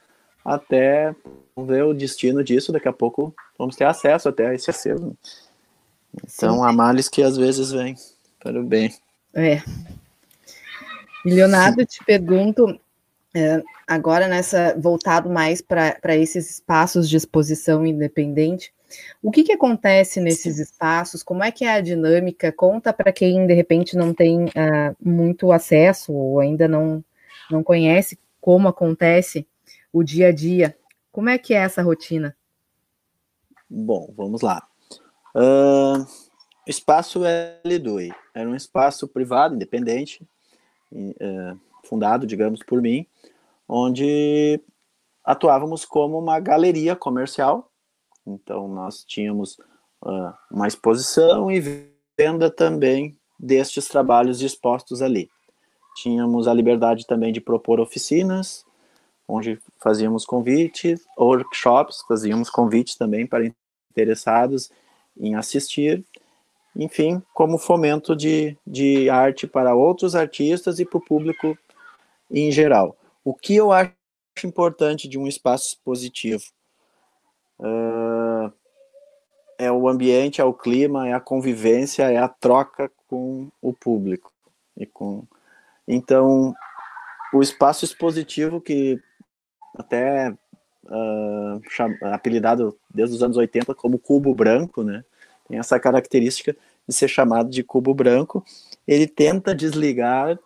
até 0.46 1.14
ver 1.56 1.82
o 1.82 1.92
destino 1.92 2.44
disso, 2.44 2.72
daqui 2.72 2.88
a 2.88 2.92
pouco 2.92 3.34
vamos 3.58 3.74
ter 3.74 3.84
acesso 3.84 4.28
até 4.28 4.46
a 4.46 4.54
esse 4.54 4.70
acervo. 4.70 5.16
Então, 6.14 6.58
Sim. 6.58 6.64
há 6.64 6.72
males 6.72 7.08
que 7.08 7.22
às 7.22 7.36
vezes 7.36 7.72
vêm 7.72 7.96
para 8.40 8.60
o 8.60 8.64
bem. 8.64 8.94
É. 9.34 9.60
Leonardo, 11.24 11.84
te 11.84 12.02
pergunto, 12.04 12.78
é, 13.34 13.62
agora 13.86 14.28
nessa 14.28 14.74
voltado 14.78 15.28
mais 15.28 15.60
para 15.60 16.16
esses 16.16 16.50
espaços 16.50 17.08
de 17.08 17.16
exposição 17.16 17.84
independente, 17.84 18.72
o 19.22 19.32
que, 19.32 19.42
que 19.42 19.52
acontece 19.52 20.20
nesses 20.20 20.58
espaços? 20.58 21.22
Como 21.22 21.42
é 21.42 21.50
que 21.50 21.64
é 21.64 21.72
a 21.72 21.80
dinâmica? 21.80 22.52
Conta 22.52 22.92
para 22.92 23.12
quem 23.12 23.46
de 23.46 23.52
repente 23.52 23.96
não 23.96 24.14
tem 24.14 24.44
uh, 24.44 24.96
muito 25.02 25.50
acesso 25.50 26.12
ou 26.12 26.38
ainda 26.38 26.68
não, 26.68 27.04
não 27.50 27.64
conhece 27.64 28.16
como 28.40 28.68
acontece 28.68 29.46
o 29.96 30.04
dia 30.04 30.28
a 30.28 30.32
dia. 30.32 30.76
Como 31.12 31.28
é 31.28 31.38
que 31.38 31.54
é 31.54 31.58
essa 31.58 31.82
rotina? 31.82 32.36
Bom, 33.68 34.12
vamos 34.16 34.42
lá. 34.42 34.66
Uh, 35.34 36.06
espaço 36.66 37.20
L2 37.64 38.14
era 38.34 38.48
um 38.48 38.54
espaço 38.54 39.08
privado, 39.08 39.54
independente, 39.54 40.26
uh, 40.92 41.60
fundado, 41.84 42.26
digamos, 42.26 42.60
por 42.62 42.80
mim, 42.80 43.06
onde 43.68 44.60
atuávamos 45.24 45.84
como 45.84 46.18
uma 46.18 46.38
galeria 46.38 46.94
comercial 46.94 47.70
então, 48.26 48.66
nós 48.66 49.04
tínhamos 49.04 49.56
uh, 50.04 50.34
uma 50.50 50.66
exposição 50.66 51.50
e 51.50 51.62
venda 52.18 52.50
também 52.50 53.16
destes 53.38 53.86
trabalhos 53.86 54.42
expostos 54.42 55.00
ali. 55.00 55.30
Tínhamos 55.96 56.48
a 56.48 56.52
liberdade 56.52 57.06
também 57.06 57.32
de 57.32 57.40
propor 57.40 57.78
oficinas, 57.78 58.65
onde 59.28 59.58
fazíamos 59.78 60.24
convites, 60.24 61.04
workshops, 61.18 62.02
fazíamos 62.06 62.48
convites 62.48 62.94
também 62.94 63.26
para 63.26 63.52
interessados 63.90 64.70
em 65.18 65.34
assistir, 65.34 66.04
enfim, 66.74 67.22
como 67.32 67.58
fomento 67.58 68.14
de, 68.14 68.56
de 68.66 69.08
arte 69.08 69.46
para 69.46 69.74
outros 69.74 70.14
artistas 70.14 70.78
e 70.78 70.84
para 70.84 70.98
o 70.98 71.04
público 71.04 71.56
em 72.30 72.50
geral. 72.52 72.96
O 73.24 73.34
que 73.34 73.56
eu 73.56 73.72
acho 73.72 73.92
importante 74.44 75.08
de 75.08 75.18
um 75.18 75.26
espaço 75.26 75.68
expositivo? 75.68 76.44
Uh, 77.58 78.52
é 79.58 79.72
o 79.72 79.88
ambiente, 79.88 80.40
é 80.40 80.44
o 80.44 80.52
clima, 80.52 81.08
é 81.08 81.14
a 81.14 81.20
convivência, 81.20 82.10
é 82.10 82.18
a 82.18 82.28
troca 82.28 82.90
com 83.08 83.48
o 83.62 83.72
público. 83.72 84.30
E 84.76 84.84
com... 84.84 85.24
Então, 85.88 86.54
o 87.32 87.40
espaço 87.40 87.84
expositivo 87.84 88.60
que 88.60 89.00
até 89.78 90.30
uh, 90.30 91.60
apelidado 92.12 92.76
desde 92.92 93.16
os 93.16 93.22
anos 93.22 93.36
80 93.36 93.74
como 93.74 93.98
cubo 93.98 94.34
branco, 94.34 94.82
né? 94.82 95.04
Tem 95.48 95.58
essa 95.58 95.78
característica 95.78 96.56
de 96.86 96.94
ser 96.94 97.08
chamado 97.08 97.50
de 97.50 97.62
cubo 97.62 97.94
branco. 97.94 98.44
Ele 98.86 99.06
tenta 99.06 99.54
desligar 99.54 100.38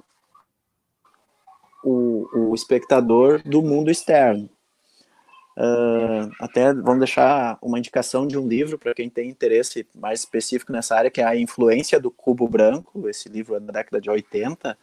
o, 1.82 2.28
o 2.50 2.54
espectador 2.54 3.42
do 3.42 3.62
mundo 3.62 3.90
externo. 3.90 4.48
Uh, 5.56 6.30
até 6.40 6.72
vamos 6.72 7.00
deixar 7.00 7.58
uma 7.60 7.78
indicação 7.78 8.26
de 8.26 8.38
um 8.38 8.46
livro 8.46 8.78
para 8.78 8.94
quem 8.94 9.10
tem 9.10 9.28
interesse 9.28 9.86
mais 9.94 10.20
específico 10.20 10.72
nessa 10.72 10.96
área, 10.96 11.10
que 11.10 11.20
é 11.20 11.24
a 11.24 11.36
influência 11.36 12.00
do 12.00 12.10
cubo 12.10 12.48
branco. 12.48 13.08
Esse 13.08 13.28
livro 13.28 13.56
é 13.56 13.60
da 13.60 13.72
década 13.72 14.00
de 14.00 14.08
80, 14.08 14.76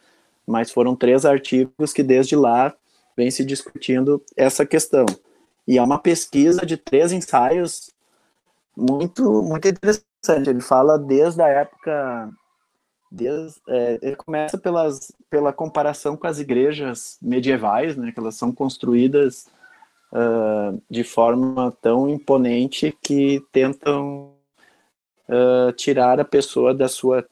mas 0.46 0.70
foram 0.70 0.94
três 0.94 1.24
artigos 1.24 1.92
que 1.92 2.02
desde 2.02 2.36
lá 2.36 2.74
vem 3.18 3.32
se 3.32 3.44
discutindo 3.44 4.22
essa 4.36 4.64
questão. 4.64 5.04
E 5.66 5.76
é 5.76 5.82
uma 5.82 5.98
pesquisa 5.98 6.64
de 6.64 6.76
três 6.76 7.10
ensaios 7.10 7.90
muito, 8.76 9.42
muito 9.42 9.66
interessante. 9.66 10.48
Ele 10.48 10.60
fala 10.60 10.96
desde 10.96 11.42
a 11.42 11.48
época. 11.48 12.30
Desde, 13.10 13.58
é, 13.68 13.98
ele 14.02 14.16
começa 14.16 14.56
pelas, 14.56 15.10
pela 15.28 15.52
comparação 15.52 16.16
com 16.16 16.26
as 16.26 16.38
igrejas 16.38 17.18
medievais, 17.20 17.96
né, 17.96 18.12
que 18.12 18.20
elas 18.20 18.36
são 18.36 18.52
construídas 18.52 19.48
uh, 20.12 20.80
de 20.90 21.02
forma 21.02 21.74
tão 21.80 22.08
imponente 22.08 22.96
que 23.02 23.42
tentam 23.50 24.34
uh, 25.26 25.72
tirar 25.72 26.20
a 26.20 26.24
pessoa 26.24 26.74
da 26.74 26.86
sua 26.86 27.26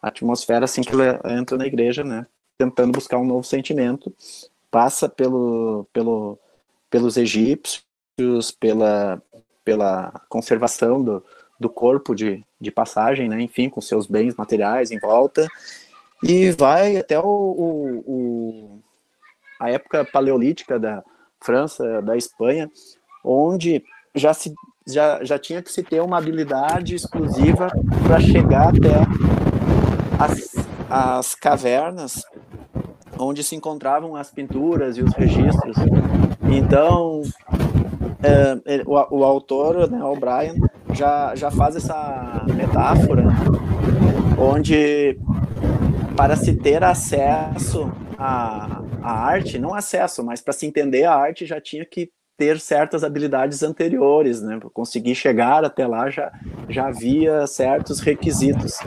atmosfera 0.00 0.64
assim 0.64 0.82
que 0.82 0.92
ela 0.92 1.20
entra 1.36 1.58
na 1.58 1.66
igreja, 1.66 2.04
né, 2.04 2.24
tentando 2.56 2.92
buscar 2.92 3.18
um 3.18 3.26
novo 3.26 3.42
sentimento. 3.42 4.14
Passa 4.70 5.08
pelo, 5.08 5.86
pelo 5.92 6.38
pelos 6.90 7.16
egípcios, 7.16 8.50
pela, 8.58 9.22
pela 9.64 10.22
conservação 10.28 11.02
do, 11.02 11.24
do 11.58 11.68
corpo 11.68 12.14
de, 12.14 12.44
de 12.60 12.70
passagem, 12.70 13.28
né? 13.28 13.40
enfim, 13.40 13.68
com 13.68 13.80
seus 13.80 14.06
bens 14.06 14.34
materiais 14.34 14.90
em 14.90 14.98
volta, 14.98 15.46
e 16.22 16.50
vai 16.52 16.96
até 16.96 17.18
o, 17.18 17.22
o, 17.22 17.98
o, 18.06 18.82
a 19.60 19.70
época 19.70 20.04
paleolítica 20.04 20.78
da 20.78 21.04
França, 21.40 22.00
da 22.00 22.16
Espanha, 22.16 22.70
onde 23.22 23.84
já, 24.14 24.32
se, 24.32 24.54
já, 24.86 25.22
já 25.22 25.38
tinha 25.38 25.62
que 25.62 25.70
se 25.70 25.82
ter 25.82 26.00
uma 26.00 26.16
habilidade 26.16 26.94
exclusiva 26.94 27.70
para 28.06 28.20
chegar 28.20 28.68
até 28.68 28.94
as, 30.18 30.52
as 30.88 31.34
cavernas 31.34 32.24
onde 33.18 33.42
se 33.42 33.54
encontravam 33.54 34.16
as 34.16 34.30
pinturas 34.30 34.96
e 34.96 35.02
os 35.02 35.12
registros. 35.14 35.76
Então, 36.50 37.22
é, 38.22 38.82
o, 38.86 39.18
o, 39.18 39.24
autor, 39.24 39.90
né, 39.90 40.02
o 40.02 40.16
Brian, 40.16 40.54
já, 40.92 41.34
já 41.34 41.50
faz 41.50 41.76
essa 41.76 42.44
metáfora, 42.54 43.24
onde 44.38 45.18
para 46.16 46.34
se 46.36 46.54
ter 46.54 46.82
acesso 46.82 47.92
à, 48.18 48.82
à 49.02 49.12
arte, 49.12 49.58
não 49.58 49.74
acesso, 49.74 50.24
mas 50.24 50.40
para 50.40 50.52
se 50.52 50.66
entender 50.66 51.04
a 51.04 51.14
arte 51.14 51.44
já 51.44 51.60
tinha 51.60 51.84
que 51.84 52.10
ter 52.36 52.60
certas 52.60 53.02
habilidades 53.02 53.62
anteriores, 53.62 54.42
né? 54.42 54.58
Para 54.58 54.70
conseguir 54.70 55.14
chegar 55.14 55.64
até 55.64 55.86
lá 55.86 56.10
já, 56.10 56.32
já 56.68 56.88
havia 56.88 57.46
certos 57.46 58.00
requisitos. 58.00 58.78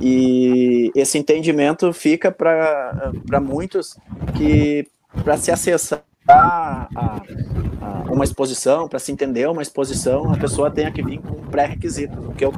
E 0.00 0.90
esse 0.94 1.16
entendimento 1.16 1.92
fica 1.92 2.30
para 2.30 3.40
muitos 3.40 3.96
que 4.36 4.86
para 5.24 5.36
se 5.36 5.50
acessar 5.50 6.02
a, 6.28 6.88
a, 6.94 8.12
uma 8.12 8.24
exposição, 8.24 8.88
para 8.88 8.98
se 8.98 9.12
entender 9.12 9.48
uma 9.48 9.62
exposição, 9.62 10.32
a 10.32 10.36
pessoa 10.36 10.70
tenha 10.70 10.90
que 10.90 11.02
vir 11.02 11.18
com 11.18 11.34
pré-requisitos. 11.46 12.18
O 12.26 12.32
que 12.32 12.44
eu 12.44 12.52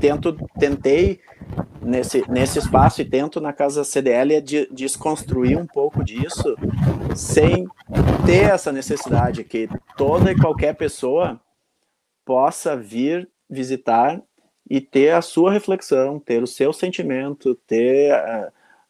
tento, 0.00 0.36
tentei 0.58 1.20
nesse, 1.84 2.28
nesse 2.30 2.58
espaço 2.58 3.00
e 3.00 3.04
tento 3.04 3.40
na 3.40 3.52
casa 3.52 3.84
CDL 3.84 4.34
é 4.34 4.40
de, 4.40 4.66
desconstruir 4.72 5.58
um 5.58 5.66
pouco 5.66 6.02
disso, 6.02 6.56
sem 7.14 7.66
ter 8.26 8.50
essa 8.50 8.72
necessidade 8.72 9.44
que 9.44 9.68
toda 9.96 10.32
e 10.32 10.38
qualquer 10.38 10.74
pessoa 10.74 11.40
possa 12.24 12.76
vir 12.76 13.28
visitar 13.48 14.20
e 14.68 14.80
ter 14.80 15.10
a 15.14 15.22
sua 15.22 15.52
reflexão, 15.52 16.18
ter 16.18 16.42
o 16.42 16.46
seu 16.46 16.72
sentimento, 16.72 17.54
ter 17.66 18.12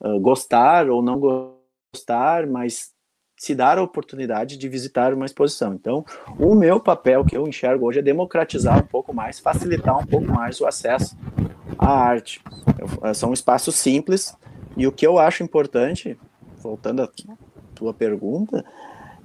uh, 0.01 0.09
uh, 0.09 0.21
gostar 0.21 0.89
ou 0.89 1.03
não 1.03 1.19
gostar, 1.19 2.47
mas 2.47 2.93
se 3.37 3.55
dar 3.55 3.77
a 3.79 3.83
oportunidade 3.83 4.57
de 4.57 4.69
visitar 4.69 5.13
uma 5.13 5.27
exposição. 5.27 5.75
Então, 5.75 6.05
o 6.39 6.55
meu 6.55 6.79
papel 6.79 7.25
que 7.25 7.37
eu 7.37 7.47
enxergo 7.49 7.87
hoje 7.87 7.99
é 7.99 8.03
democratizar 8.03 8.79
um 8.79 8.87
pouco 8.87 9.13
mais, 9.13 9.41
facilitar 9.41 9.99
um 9.99 10.07
pouco 10.07 10.27
mais 10.27 10.61
o 10.61 10.67
acesso 10.67 11.17
à 11.79 11.89
arte. 11.89 12.41
Eu, 12.79 13.15
são 13.15 13.33
espaços 13.33 13.75
simples 13.75 14.37
e 14.77 14.87
o 14.87 14.93
que 14.93 15.07
eu 15.07 15.19
acho 15.19 15.43
importante, 15.43 16.19
voltando 16.59 17.03
à 17.03 17.09
tua 17.75 17.93
pergunta, 17.93 18.65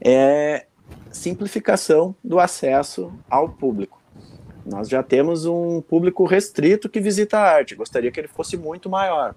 é 0.01 0.65
simplificação 1.11 2.15
do 2.23 2.39
acesso 2.39 3.11
ao 3.29 3.49
público. 3.49 3.99
Nós 4.65 4.87
já 4.87 5.01
temos 5.01 5.45
um 5.45 5.81
público 5.81 6.25
restrito 6.25 6.89
que 6.89 6.99
visita 6.99 7.37
a 7.37 7.41
arte, 7.41 7.75
gostaria 7.75 8.11
que 8.11 8.19
ele 8.19 8.27
fosse 8.27 8.55
muito 8.55 8.89
maior 8.89 9.33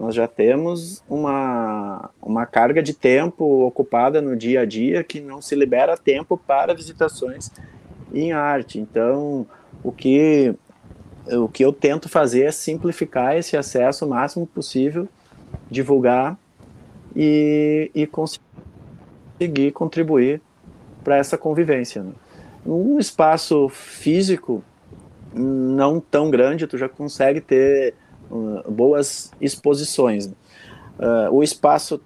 nós 0.00 0.14
já 0.14 0.26
temos 0.26 1.04
uma, 1.06 2.08
uma 2.22 2.46
carga 2.46 2.82
de 2.82 2.94
tempo 2.94 3.66
ocupada 3.66 4.22
no 4.22 4.34
dia 4.34 4.62
a 4.62 4.64
dia 4.64 5.04
que 5.04 5.20
não 5.20 5.42
se 5.42 5.54
libera 5.54 5.94
tempo 5.94 6.38
para 6.38 6.72
visitações 6.72 7.50
em 8.10 8.32
arte. 8.32 8.80
Então, 8.80 9.46
o 9.84 9.92
que, 9.92 10.54
o 11.26 11.48
que 11.48 11.64
eu 11.64 11.72
tento 11.72 12.08
fazer 12.08 12.44
é 12.44 12.52
simplificar 12.52 13.36
esse 13.36 13.56
acesso 13.56 14.06
o 14.06 14.08
máximo 14.08 14.46
possível, 14.46 15.08
divulgar 15.70 16.38
e, 17.14 17.90
e 17.94 18.06
conseguir 18.06 19.72
contribuir 19.72 20.40
para 21.02 21.16
essa 21.16 21.36
convivência. 21.36 22.02
Né? 22.02 22.12
Um 22.64 22.98
espaço 22.98 23.68
físico 23.68 24.62
não 25.32 26.00
tão 26.00 26.30
grande, 26.30 26.66
tu 26.66 26.76
já 26.76 26.88
consegue 26.88 27.40
ter 27.40 27.94
uh, 28.30 28.70
boas 28.70 29.30
exposições. 29.40 30.26
Uh, 30.26 31.30
o 31.32 31.42
espaço 31.42 32.00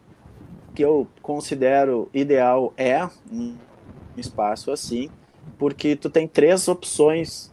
que 0.74 0.85
eu 0.85 1.07
considero 1.22 2.09
ideal 2.12 2.72
é 2.77 3.09
um 3.33 3.55
espaço 4.16 4.70
assim, 4.70 5.11
porque 5.59 5.96
tu 5.96 6.11
tem 6.11 6.27
três 6.27 6.68
opções 6.68 7.50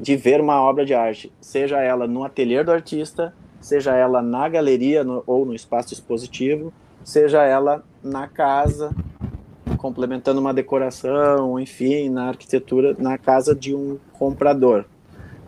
de 0.00 0.16
ver 0.16 0.40
uma 0.40 0.60
obra 0.60 0.84
de 0.84 0.94
arte, 0.94 1.32
seja 1.40 1.80
ela 1.80 2.06
no 2.06 2.24
ateliê 2.24 2.62
do 2.62 2.70
artista, 2.70 3.34
seja 3.60 3.94
ela 3.94 4.22
na 4.22 4.48
galeria 4.48 5.02
no, 5.02 5.22
ou 5.26 5.44
no 5.44 5.54
espaço 5.54 5.92
expositivo, 5.92 6.72
seja 7.02 7.42
ela 7.42 7.82
na 8.02 8.28
casa, 8.28 8.94
complementando 9.76 10.40
uma 10.40 10.54
decoração, 10.54 11.58
enfim, 11.58 12.08
na 12.08 12.28
arquitetura, 12.28 12.94
na 12.98 13.18
casa 13.18 13.54
de 13.54 13.74
um 13.74 13.98
comprador. 14.12 14.84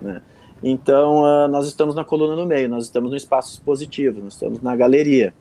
Né? 0.00 0.22
Então, 0.62 1.22
uh, 1.22 1.48
nós 1.48 1.66
estamos 1.66 1.94
na 1.94 2.04
coluna 2.04 2.36
no 2.36 2.46
meio, 2.46 2.68
nós 2.68 2.84
estamos 2.84 3.10
no 3.10 3.16
espaço 3.16 3.52
expositivo, 3.52 4.20
nós 4.20 4.34
estamos 4.34 4.60
na 4.60 4.76
galeria. 4.76 5.32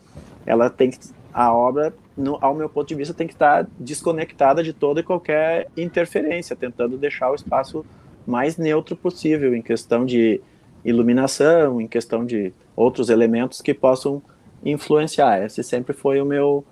Ela 0.45 0.69
tem 0.69 0.91
que, 0.91 0.99
a 1.33 1.53
obra, 1.53 1.93
no, 2.15 2.37
ao 2.41 2.55
meu 2.55 2.69
ponto 2.69 2.87
de 2.87 2.95
vista, 2.95 3.13
tem 3.13 3.27
que 3.27 3.33
estar 3.33 3.67
desconectada 3.77 4.63
de 4.63 4.71
toda 4.71 5.01
e 5.01 5.03
qualquer 5.03 5.67
interferência, 5.75 6.55
tentando 6.55 6.97
deixar 6.97 7.31
o 7.31 7.35
espaço 7.35 7.85
mais 8.29 8.57
neutro 8.57 8.95
possível 8.95 9.55
em 9.55 9.61
questão 9.61 10.05
de 10.05 10.39
iluminação, 10.85 11.81
em 11.81 11.87
questão 11.87 12.25
de 12.25 12.53
outros 12.75 13.09
elementos 13.09 13.61
que 13.61 13.73
possam 13.73 14.21
influenciar. 14.63 15.43
Esse 15.43 15.63
sempre 15.63 15.93
foi 15.93 16.21
o 16.21 16.25
meu 16.25 16.63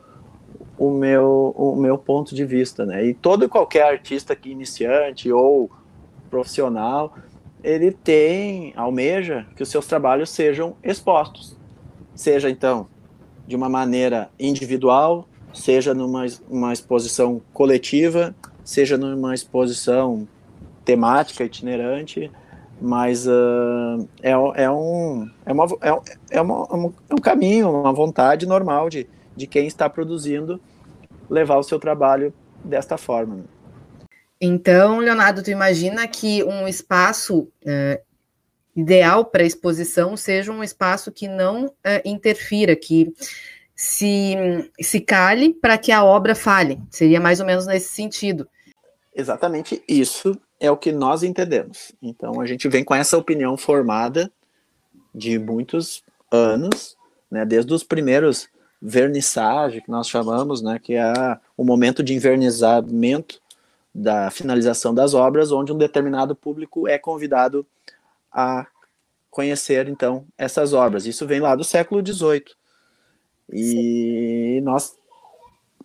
o 0.78 0.92
meu 0.92 1.54
o 1.58 1.76
meu 1.76 1.98
ponto 1.98 2.36
de 2.36 2.46
vista, 2.46 2.86
né? 2.86 3.06
E 3.06 3.14
todo 3.14 3.46
e 3.46 3.50
qualquer 3.50 3.84
artista 3.84 4.36
que 4.36 4.50
iniciante 4.50 5.32
ou 5.32 5.70
profissional 6.30 7.16
ele 7.64 7.92
tem, 7.92 8.72
almeja 8.76 9.48
que 9.56 9.64
os 9.64 9.70
seus 9.70 9.88
trabalhos 9.88 10.30
sejam 10.30 10.76
expostos. 10.84 11.58
Seja, 12.14 12.50
então, 12.50 12.88
de 13.48 13.56
uma 13.56 13.68
maneira 13.68 14.30
individual, 14.40 15.28
seja 15.54 15.94
numa 15.94 16.26
uma 16.50 16.72
exposição 16.72 17.42
coletiva, 17.52 18.36
seja 18.64 18.98
numa 18.98 19.34
exposição 19.34 20.28
temática, 20.88 21.44
itinerante, 21.44 22.32
mas 22.80 23.28
uh, 23.28 24.08
é, 24.24 24.32
é, 24.32 24.72
um, 24.72 25.30
é, 25.46 25.52
uma, 25.52 25.66
é, 25.82 26.38
é, 26.38 26.42
uma, 26.42 26.90
é 27.10 27.14
um 27.14 27.18
caminho, 27.22 27.70
uma 27.70 27.92
vontade 27.92 28.46
normal 28.46 28.90
de, 28.90 29.06
de 29.36 29.46
quem 29.46 29.68
está 29.68 29.90
produzindo 29.90 30.62
levar 31.30 31.58
o 31.58 31.64
seu 31.64 31.78
trabalho 31.78 32.34
desta 32.64 32.98
forma. 32.98 33.44
Então, 34.40 35.00
Leonardo, 35.00 35.44
tu 35.44 35.52
imagina 35.52 36.08
que 36.08 36.42
um 36.46 36.66
espaço 36.70 37.40
uh, 37.40 38.02
ideal 38.74 39.26
para 39.26 39.44
exposição 39.44 40.16
seja 40.16 40.54
um 40.54 40.64
espaço 40.64 41.12
que 41.12 41.28
não 41.28 41.70
é, 41.84 42.02
interfira, 42.06 42.78
que 42.78 43.14
se, 43.76 44.36
se 44.80 45.02
cale 45.02 45.54
para 45.54 45.78
que 45.78 45.92
a 45.92 46.06
obra 46.06 46.34
fale. 46.34 46.80
Seria 46.90 47.20
mais 47.20 47.42
ou 47.42 47.46
menos 47.46 47.66
nesse 47.66 47.90
sentido. 47.90 48.48
Exatamente 49.14 49.84
isso 49.88 50.40
é 50.60 50.72
o 50.72 50.78
que 50.78 50.92
nós 50.92 51.24
entendemos. 51.24 51.92
Então 52.02 52.42
a 52.42 52.46
gente 52.46 52.68
vem 52.68 52.84
com 52.84 52.96
essa 52.96 53.18
opinião 53.18 53.58
formada 53.58 54.32
de 55.14 55.38
muitos 55.40 56.04
anos, 56.32 56.98
né, 57.30 57.46
desde 57.46 57.74
os 57.74 57.84
primeiros 57.84 58.48
vernissage 58.82 59.82
que 59.82 59.90
nós 59.90 60.08
chamamos, 60.08 60.62
né, 60.62 60.80
que 60.80 60.94
é 60.94 61.40
o 61.56 61.64
momento 61.64 62.04
de 62.04 62.14
invernizamento 62.14 63.42
da 63.94 64.30
finalização 64.30 64.94
das 64.94 65.14
obras, 65.14 65.52
onde 65.52 65.74
um 65.74 65.78
determinado 65.78 66.36
público 66.36 66.88
é 66.88 67.00
convidado 67.00 67.66
a 68.32 68.68
conhecer 69.32 69.88
então 69.88 70.26
essas 70.38 70.74
obras. 70.74 71.06
Isso 71.06 71.26
vem 71.26 71.40
lá 71.40 71.56
do 71.56 71.64
século 71.64 72.06
XVIII. 72.06 72.46
E 73.52 74.62
nós 74.64 74.96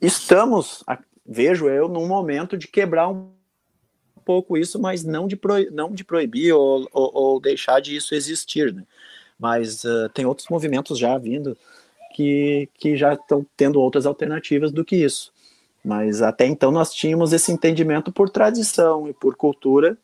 estamos, 0.00 0.84
vejo 1.24 1.68
eu, 1.68 1.88
num 1.88 2.06
momento 2.06 2.56
de 2.58 2.68
quebrar 2.68 3.08
um 3.08 3.30
pouco 4.24 4.56
isso, 4.56 4.80
mas 4.80 5.04
não 5.04 5.26
de, 5.26 5.36
pro, 5.36 5.54
não 5.72 5.92
de 5.92 6.04
proibir 6.04 6.52
ou, 6.52 6.88
ou, 6.92 7.10
ou, 7.14 7.40
deixar 7.40 7.80
de 7.80 7.96
isso 7.96 8.14
existir. 8.14 8.72
Né? 8.72 8.84
Mas 9.38 9.84
uh, 9.84 10.08
tem 10.14 10.24
outros 10.24 10.48
movimentos 10.48 10.98
já 10.98 11.16
vindo 11.18 11.56
que, 12.14 12.68
que 12.74 12.96
já 12.96 13.14
estão 13.14 13.44
tendo 13.56 13.80
outras 13.80 14.06
alternativas 14.06 14.72
do 14.72 14.84
que 14.84 14.96
isso. 14.96 15.32
Mas 15.84 16.22
até 16.22 16.46
então 16.46 16.70
nós 16.70 16.92
tínhamos 16.94 17.32
esse 17.32 17.50
entendimento 17.50 18.12
por 18.12 18.30
tradição 18.30 19.08
e 19.08 19.12
por 19.12 19.34
cultura 19.34 19.98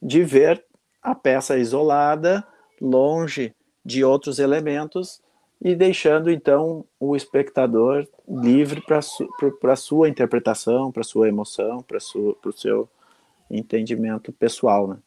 de 0.00 0.24
ver 0.24 0.64
a 1.02 1.14
peça 1.14 1.58
isolada, 1.58 2.46
longe 2.80 3.54
de 3.84 4.04
outros 4.04 4.38
elementos 4.38 5.20
e 5.60 5.76
deixando 5.76 6.30
então 6.30 6.84
o 6.98 7.14
espectador 7.14 8.06
livre 8.28 8.80
para 8.80 9.72
a 9.72 9.76
sua 9.76 10.08
interpretação, 10.08 10.90
para 10.90 11.04
sua 11.04 11.28
emoção, 11.28 11.82
para 11.82 11.98
o 11.98 12.52
seu 12.52 12.88
entendimento 13.52 14.32
pessoal, 14.32 14.88
né? 14.88 14.98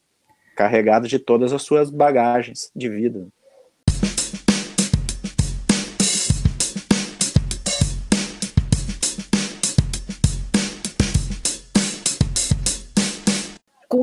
carregado 0.56 1.08
de 1.08 1.20
todas 1.20 1.52
as 1.52 1.62
suas 1.62 1.90
bagagens 1.90 2.72
de 2.74 2.88
vida. 2.90 3.28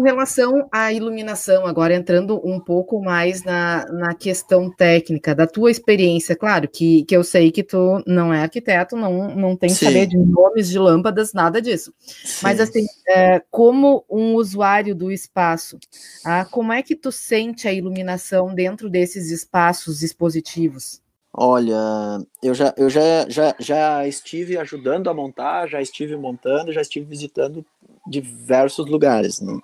Com 0.03 0.07
relação 0.07 0.69
à 0.73 0.93
iluminação, 0.93 1.65
agora 1.65 1.95
entrando 1.95 2.41
um 2.45 2.59
pouco 2.59 3.01
mais 3.01 3.45
na, 3.45 3.87
na 3.87 4.13
questão 4.13 4.69
técnica, 4.69 5.33
da 5.33 5.47
tua 5.47 5.71
experiência, 5.71 6.35
claro 6.35 6.69
que, 6.69 7.05
que 7.05 7.17
eu 7.17 7.23
sei 7.23 7.53
que 7.53 7.63
tu 7.63 8.03
não 8.05 8.35
é 8.35 8.43
arquiteto, 8.43 8.97
não, 8.97 9.33
não 9.37 9.57
tem 9.57 9.69
que 9.69 9.77
saber 9.77 10.09
de 10.09 10.19
nomes 10.19 10.69
de 10.69 10.77
lâmpadas, 10.77 11.33
nada 11.33 11.63
disso. 11.63 11.95
Sim. 12.01 12.41
Mas 12.43 12.59
assim, 12.59 12.85
é, 13.07 13.41
como 13.49 14.05
um 14.11 14.35
usuário 14.35 14.93
do 14.93 15.13
espaço, 15.13 15.79
ah, 16.25 16.45
como 16.47 16.73
é 16.73 16.83
que 16.83 16.97
tu 16.97 17.13
sente 17.13 17.69
a 17.69 17.73
iluminação 17.73 18.53
dentro 18.53 18.91
desses 18.91 19.31
espaços 19.31 20.03
expositivos? 20.03 21.01
Olha, 21.33 21.77
eu 22.43 22.55
já, 22.55 22.75
eu 22.77 22.91
já, 22.91 23.29
já, 23.29 23.55
já 23.57 24.09
estive 24.09 24.59
ajudando 24.59 25.09
a 25.09 25.15
montar, 25.15 25.69
já 25.69 25.81
estive 25.81 26.17
montando, 26.17 26.73
já 26.73 26.81
estive 26.81 27.07
visitando 27.07 27.65
diversos 28.05 28.91
lugares. 28.91 29.41
Né? 29.41 29.59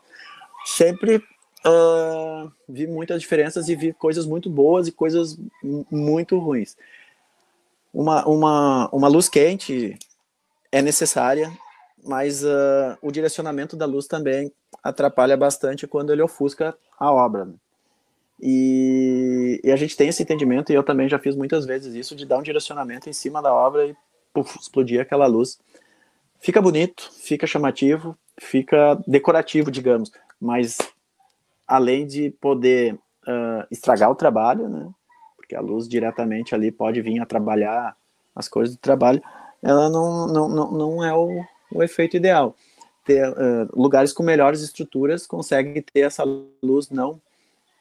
Sempre 0.69 1.17
uh, 1.17 2.51
vi 2.69 2.87
muitas 2.87 3.21
diferenças 3.21 3.69
e 3.69 3.75
vi 3.75 3.93
coisas 3.93 4.27
muito 4.27 4.51
boas 4.51 4.87
e 4.87 4.93
coisas 4.93 5.39
muito 5.91 6.39
ruins. 6.39 6.77
Uma, 7.93 8.27
uma, 8.27 8.89
uma 8.93 9.09
luz 9.09 9.29
quente 9.29 9.99
é 10.71 10.83
necessária, 10.83 11.51
mas 12.05 12.45
uh, 12.45 12.97
o 13.01 13.11
direcionamento 13.11 13.77
da 13.77 13.87
luz 13.87 14.07
também 14.07 14.53
atrapalha 14.83 15.37
bastante 15.37 15.87
quando 15.87 16.13
ele 16.13 16.23
ofusca 16.23 16.77
a 16.99 17.11
obra. 17.11 17.47
Né? 17.47 17.55
E, 18.41 19.61
e, 19.65 19.73
a 19.73 19.77
gente 19.77 19.97
tem 19.97 20.09
esse 20.09 20.23
entendimento, 20.23 20.71
e 20.71 20.75
eu 20.75 20.85
também 20.85 21.09
já 21.09 21.19
fiz 21.19 21.35
muitas 21.35 21.65
vezes 21.65 21.95
isso, 21.95 22.15
de 22.15 22.25
dar 22.25 22.39
um 22.39 22.43
direcionamento 22.43 23.09
em 23.09 23.13
cima 23.13 23.43
da 23.43 23.53
obra 23.53 23.87
e 23.87 23.97
puff, 24.33 24.59
explodir 24.61 25.01
aquela 25.01 25.27
luz. 25.27 25.59
Fica 26.39 26.63
bonito, 26.63 27.11
fica 27.19 27.49
chamativo, 27.49 28.17
fica 28.39 28.97
decorativo, 29.09 29.73
digamos, 29.73 30.13
mas 30.41 30.79
além 31.67 32.07
de 32.07 32.31
poder 32.31 32.95
uh, 32.95 33.67
estragar 33.71 34.11
o 34.11 34.15
trabalho, 34.15 34.69
né, 34.69 34.89
porque 35.37 35.55
a 35.55 35.61
luz 35.61 35.89
diretamente 35.89 36.55
ali 36.55 36.71
pode 36.71 37.01
vir 37.01 37.21
a 37.21 37.27
trabalhar 37.27 37.97
as 38.35 38.49
coisas 38.49 38.77
do 38.77 38.81
trabalho, 38.81 39.23
ela 39.63 39.89
não, 39.89 40.27
não, 40.27 40.49
não, 40.49 40.71
não 40.71 41.05
é 41.05 41.15
o, 41.15 41.45
o 41.73 41.83
efeito 41.83 42.17
ideal. 42.17 42.55
Ter, 43.05 43.29
uh, 43.29 43.69
lugares 43.73 44.13
com 44.13 44.23
melhores 44.23 44.63
estruturas 44.63 45.27
conseguem 45.27 45.83
ter 45.83 46.01
essa 46.01 46.25
luz 46.63 46.91
não 46.91 47.21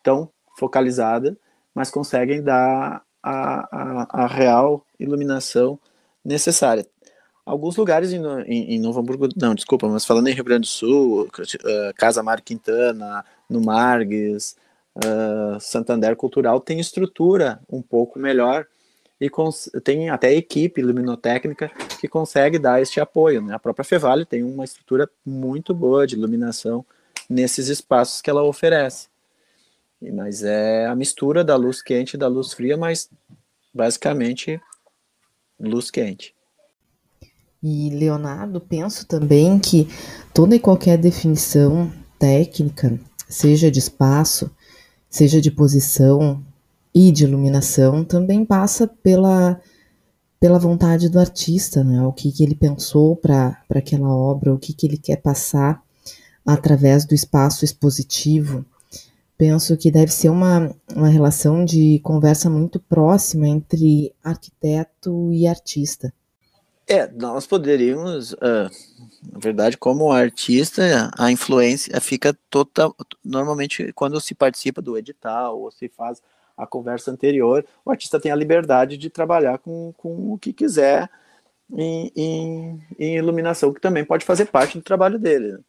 tão 0.04 0.30
focalizada, 0.58 1.38
mas 1.76 1.92
conseguem 1.92 2.42
dar 2.42 3.04
a, 3.22 3.78
a, 4.12 4.24
a 4.24 4.28
real 4.28 4.86
iluminação 5.00 5.80
necessária 6.24 6.86
alguns 7.48 7.78
lugares 7.78 8.12
em, 8.12 8.22
em, 8.46 8.76
em, 8.76 8.80
Novo 8.80 9.00
Hamburgo, 9.00 9.30
não, 9.36 9.56
desculpa, 9.56 9.88
mas 9.88 10.06
falando 10.06 10.28
em 10.28 10.34
Rio 10.34 10.44
Grande 10.44 10.68
do 10.68 10.68
Sul, 10.68 11.24
uh, 11.24 11.94
Casa 11.96 12.22
Mar 12.22 12.42
Quintana, 12.42 13.24
no 13.50 13.62
Margues, 13.62 14.58
uh, 14.98 15.60
Santander 15.60 16.16
Cultural, 16.16 16.60
tem 16.60 16.80
estrutura 16.80 17.60
um 17.72 17.82
pouco 17.82 18.20
melhor 18.20 18.68
e 19.20 19.32
tem 19.82 20.10
até 20.10 20.34
equipe 20.34 20.82
luminotécnica 20.82 21.72
que 22.00 22.08
consegue 22.08 22.60
dar 22.60 22.82
este 22.82 23.00
apoio. 23.00 23.42
Né? 23.42 23.56
A 23.56 23.60
própria 23.60 23.86
Fevale 23.86 24.26
tem 24.26 24.44
uma 24.44 24.66
estrutura 24.66 25.10
muito 25.26 25.74
boa 25.74 26.06
de 26.06 26.16
iluminação 26.16 26.86
nesses 27.30 27.70
espaços 27.70 28.22
que 28.22 28.30
ela 28.30 28.44
oferece. 28.44 29.08
Mas 30.14 30.44
é 30.44 30.86
a 30.86 30.96
mistura 30.96 31.44
da 31.44 31.56
luz 31.56 31.82
quente 31.82 32.14
e 32.14 32.18
da 32.18 32.28
luz 32.28 32.54
fria, 32.54 32.78
mas 32.78 33.10
basicamente 33.74 34.62
luz 35.60 35.90
quente. 35.90 36.37
E, 37.62 37.90
Leonardo, 37.90 38.62
penso 38.62 39.06
também 39.08 39.58
que 39.58 39.88
toda 40.34 40.56
e 40.56 40.60
qualquer 40.60 40.98
definição 40.98 41.92
técnica, 42.20 43.00
seja 43.28 43.72
de 43.72 43.80
espaço, 43.80 44.50
seja 45.10 45.42
de 45.42 45.50
posição 45.50 46.44
e 46.94 47.12
de 47.12 47.24
iluminação, 47.24 48.04
também 48.04 48.46
passa 48.46 48.88
pela, 48.88 49.60
pela 50.40 50.60
vontade 50.60 51.10
do 51.10 51.20
artista, 51.20 51.84
né? 51.84 52.02
o 52.04 52.14
que, 52.14 52.32
que 52.32 52.44
ele 52.44 52.56
pensou 52.56 53.16
para 53.16 53.58
aquela 53.70 54.10
obra, 54.10 54.54
o 54.54 54.60
que, 54.60 54.74
que 54.74 54.86
ele 54.86 54.98
quer 54.98 55.18
passar 55.18 55.82
através 56.46 57.06
do 57.06 57.14
espaço 57.14 57.66
expositivo. 57.66 58.66
Penso 59.38 59.78
que 59.78 59.92
deve 59.92 60.12
ser 60.12 60.30
uma, 60.30 60.74
uma 60.96 61.10
relação 61.10 61.66
de 61.66 62.00
conversa 62.00 62.50
muito 62.50 62.80
próxima 62.80 63.48
entre 63.48 64.14
arquiteto 64.24 65.32
e 65.34 65.46
artista. 65.46 66.12
É, 66.90 67.06
nós 67.12 67.46
poderíamos, 67.46 68.32
uh, 68.34 68.70
na 69.34 69.40
verdade, 69.40 69.78
como 69.78 70.10
artista, 70.10 71.12
a 71.18 71.30
influência 71.30 72.00
fica 72.00 72.34
total. 72.50 72.96
Normalmente, 73.24 73.92
quando 73.92 74.22
se 74.22 74.34
participa 74.34 74.82
do 74.82 74.98
edital 74.98 75.60
ou 75.60 75.70
se 75.70 75.90
faz 75.90 76.22
a 76.56 76.66
conversa 76.66 77.12
anterior, 77.12 77.66
o 77.84 77.92
artista 77.92 78.22
tem 78.22 78.32
a 78.32 78.36
liberdade 78.36 78.98
de 78.98 79.10
trabalhar 79.10 79.58
com, 79.58 79.94
com 79.98 80.34
o 80.34 80.38
que 80.38 80.54
quiser 80.54 81.10
em, 81.76 82.10
em, 82.16 82.82
em 82.98 83.18
iluminação, 83.18 83.74
que 83.74 83.82
também 83.82 84.06
pode 84.06 84.24
fazer 84.24 84.46
parte 84.46 84.78
do 84.78 84.84
trabalho 84.84 85.20
dele. 85.20 85.54
Né? 85.54 85.60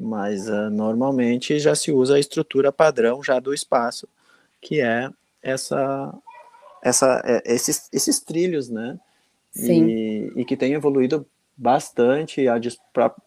Mas 0.00 0.48
uh, 0.48 0.68
normalmente 0.68 1.60
já 1.60 1.76
se 1.76 1.92
usa 1.92 2.16
a 2.16 2.20
estrutura 2.20 2.72
padrão 2.72 3.22
já 3.22 3.38
do 3.38 3.54
espaço, 3.54 4.08
que 4.60 4.80
é 4.80 5.08
essa, 5.40 6.12
essa, 6.82 7.22
é, 7.24 7.54
esses, 7.54 7.88
esses 7.92 8.18
trilhos, 8.18 8.68
né? 8.68 8.98
E, 9.56 10.32
e, 10.36 10.44
que 10.44 10.56
tem 10.56 10.74
evoluído 10.74 11.26
bastante 11.56 12.48
a, 12.48 12.58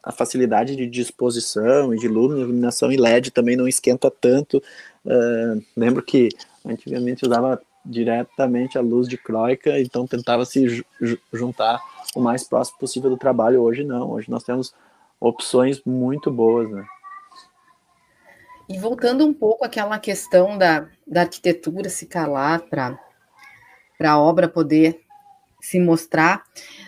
a, 0.02 0.12
facilidade 0.12 0.76
de 0.76 0.88
disposição 0.88 1.94
e 1.94 2.00
de 2.00 2.06
iluminação 2.06 2.92
e 2.92 2.98
LED 2.98 3.32
também 3.32 3.56
não 3.56 3.68
esquenta 3.68 4.10
tanto. 4.10 4.58
Uh, 5.06 5.62
lembro 5.76 6.02
que 6.02 6.30
antigamente 6.66 7.26
usava 7.26 7.62
diretamente 7.86 8.78
a 8.78 8.82
luz 8.82 9.08
de 9.08 9.18
croica, 9.18 9.80
então 9.80 10.08
tentava 10.08 10.46
se 10.46 10.84
juntar 11.32 11.82
o 12.16 12.22
mais 12.22 12.44
próximo 12.44 12.80
possível 12.80 13.10
do 13.10 13.18
trabalho. 13.18 13.62
Hoje 13.62 13.84
não, 13.84 14.12
hoje 14.12 14.32
nós 14.32 14.44
temos 14.44 14.74
opções 15.20 15.82
muito 15.86 16.32
boas, 16.32 16.70
né? 16.72 16.86
E 18.70 18.80
voltando 18.80 19.26
um 19.26 19.34
pouco 19.34 19.66
àquela 19.66 20.00
questão 20.00 20.58
da, 20.58 20.88
da 21.06 21.22
arquitetura 21.22 21.90
se 21.90 22.06
calar 22.06 22.62
para 22.62 22.98
a 24.02 24.20
obra 24.20 24.48
poder 24.48 25.03
se 25.64 25.80
mostrar. 25.80 26.44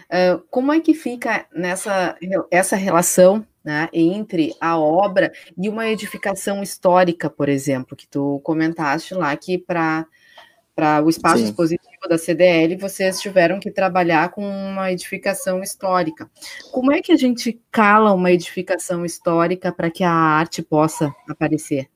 Uh, 0.06 0.44
como 0.52 0.72
é 0.74 0.80
que 0.82 0.94
fica 0.94 1.46
nessa 1.54 2.16
essa 2.52 2.76
relação 2.76 3.46
né, 3.64 3.90
entre 3.94 4.54
a 4.60 4.78
obra 4.78 5.32
e 5.58 5.70
uma 5.70 5.88
edificação 5.88 6.62
histórica, 6.62 7.30
por 7.30 7.50
exemplo, 7.50 7.96
que 7.96 8.08
tu 8.08 8.40
comentaste 8.44 9.14
lá 9.14 9.36
que 9.36 9.58
para 9.58 10.06
para 10.76 11.02
o 11.02 11.10
espaço 11.10 11.38
Sim. 11.38 11.46
expositivo 11.46 12.10
da 12.10 12.18
CDL, 12.18 12.76
vocês 12.76 13.22
tiveram 13.22 13.62
que 13.62 13.72
trabalhar 13.72 14.30
com 14.32 14.46
uma 14.46 14.92
edificação 14.92 15.64
histórica. 15.64 16.30
Como 16.70 16.92
é 16.92 17.02
que 17.02 17.14
a 17.14 17.16
gente 17.16 17.58
cala 17.72 18.12
uma 18.12 18.30
edificação 18.30 19.06
histórica 19.06 19.72
para 19.72 19.90
que 19.90 20.04
a 20.04 20.12
arte 20.12 20.62
possa 20.62 21.16
aparecer? 21.30 21.90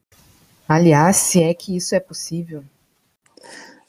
Aliás, 0.66 1.18
se 1.18 1.44
é 1.44 1.54
que 1.54 1.76
isso 1.76 1.94
é 1.94 2.00
possível. 2.00 2.64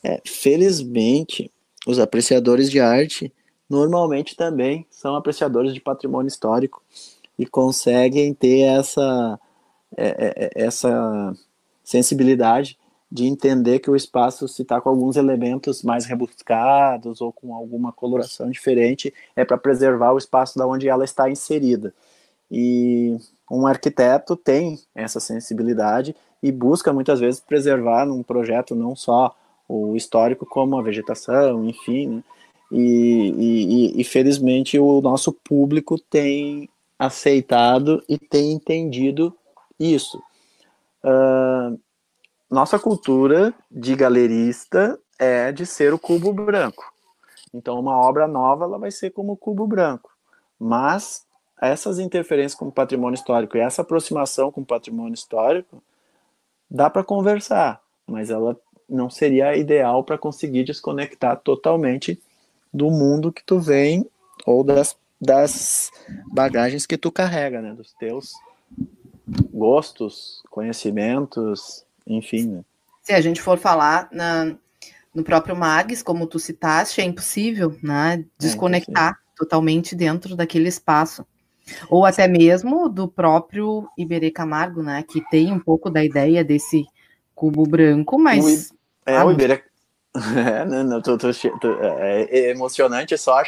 É, 0.02 0.20
felizmente, 0.26 1.52
os 1.90 1.98
apreciadores 1.98 2.70
de 2.70 2.80
arte 2.80 3.32
normalmente 3.68 4.36
também 4.36 4.86
são 4.90 5.14
apreciadores 5.14 5.74
de 5.74 5.80
patrimônio 5.80 6.28
histórico 6.28 6.82
e 7.38 7.46
conseguem 7.46 8.34
ter 8.34 8.60
essa, 8.60 9.38
é, 9.96 10.08
é, 10.08 10.44
é 10.44 10.64
essa 10.66 11.32
sensibilidade 11.84 12.78
de 13.10 13.26
entender 13.26 13.80
que 13.80 13.90
o 13.90 13.96
espaço, 13.96 14.46
se 14.46 14.62
está 14.62 14.80
com 14.80 14.88
alguns 14.88 15.16
elementos 15.16 15.82
mais 15.82 16.04
rebuscados 16.04 17.20
ou 17.20 17.32
com 17.32 17.54
alguma 17.54 17.92
coloração 17.92 18.50
diferente, 18.50 19.12
é 19.34 19.44
para 19.44 19.58
preservar 19.58 20.12
o 20.12 20.18
espaço 20.18 20.56
da 20.56 20.66
onde 20.66 20.88
ela 20.88 21.04
está 21.04 21.28
inserida. 21.28 21.92
E 22.48 23.16
um 23.50 23.66
arquiteto 23.66 24.36
tem 24.36 24.78
essa 24.94 25.18
sensibilidade 25.18 26.14
e 26.40 26.52
busca 26.52 26.92
muitas 26.92 27.18
vezes 27.18 27.40
preservar 27.40 28.06
num 28.06 28.22
projeto 28.22 28.74
não 28.74 28.94
só 28.94 29.34
o 29.70 29.94
histórico 29.94 30.44
como 30.44 30.76
a 30.76 30.82
vegetação, 30.82 31.64
enfim, 31.64 32.08
né? 32.08 32.22
e, 32.72 33.34
e, 33.38 34.00
e, 34.00 34.04
felizmente 34.04 34.78
o 34.78 35.00
nosso 35.00 35.32
público 35.32 35.96
tem 35.96 36.68
aceitado 36.98 38.02
e 38.08 38.18
tem 38.18 38.52
entendido 38.52 39.32
isso. 39.78 40.20
Uh, 41.04 41.78
nossa 42.50 42.78
cultura 42.78 43.54
de 43.70 43.94
galerista 43.94 44.98
é 45.18 45.52
de 45.52 45.64
ser 45.64 45.94
o 45.94 45.98
cubo 45.98 46.32
branco. 46.32 46.92
Então, 47.54 47.78
uma 47.78 47.96
obra 47.96 48.26
nova 48.26 48.64
ela 48.64 48.78
vai 48.78 48.90
ser 48.90 49.10
como 49.10 49.32
o 49.32 49.36
cubo 49.36 49.66
branco. 49.66 50.10
Mas 50.58 51.24
essas 51.60 51.98
interferências 51.98 52.54
com 52.54 52.66
o 52.66 52.72
patrimônio 52.72 53.14
histórico 53.14 53.56
e 53.56 53.60
essa 53.60 53.82
aproximação 53.82 54.50
com 54.50 54.62
o 54.62 54.66
patrimônio 54.66 55.14
histórico 55.14 55.82
dá 56.68 56.88
para 56.88 57.04
conversar, 57.04 57.80
mas 58.06 58.30
ela 58.30 58.56
não 58.90 59.08
seria 59.08 59.56
ideal 59.56 60.02
para 60.02 60.18
conseguir 60.18 60.64
desconectar 60.64 61.38
totalmente 61.38 62.20
do 62.72 62.90
mundo 62.90 63.32
que 63.32 63.42
tu 63.44 63.58
vem 63.58 64.06
ou 64.44 64.64
das, 64.64 64.96
das 65.20 65.90
bagagens 66.32 66.86
que 66.86 66.96
tu 66.96 67.10
carrega, 67.10 67.60
né, 67.62 67.72
dos 67.72 67.92
teus 67.94 68.34
gostos, 69.52 70.42
conhecimentos, 70.50 71.84
enfim. 72.06 72.46
Né? 72.46 72.64
Se 73.02 73.12
a 73.12 73.20
gente 73.20 73.40
for 73.40 73.58
falar 73.58 74.08
na, 74.10 74.56
no 75.14 75.22
próprio 75.22 75.56
Mags, 75.56 76.02
como 76.02 76.26
tu 76.26 76.38
citaste, 76.38 77.00
é 77.00 77.04
impossível 77.04 77.76
né, 77.82 78.20
é 78.20 78.24
desconectar 78.38 79.12
é 79.12 79.38
totalmente 79.38 79.94
dentro 79.94 80.36
daquele 80.36 80.68
espaço. 80.68 81.24
Ou 81.88 82.04
até 82.04 82.26
mesmo 82.26 82.88
do 82.88 83.06
próprio 83.06 83.88
Iberê 83.96 84.30
Camargo, 84.30 84.82
né, 84.82 85.04
que 85.08 85.22
tem 85.30 85.52
um 85.52 85.60
pouco 85.60 85.88
da 85.88 86.04
ideia 86.04 86.42
desse 86.42 86.84
cubo 87.34 87.64
branco, 87.64 88.18
mas... 88.18 88.72
É, 89.10 89.16
ah, 89.16 89.24
o 89.24 89.32
Iberê... 89.32 89.62
É, 90.12 90.64
não, 90.64 90.82
não, 90.82 91.00
tô, 91.00 91.16
tô, 91.16 91.28
tô, 91.60 91.80
é, 91.80 92.22
é 92.24 92.50
emocionante 92.50 93.16
só 93.16 93.38
a 93.38 93.44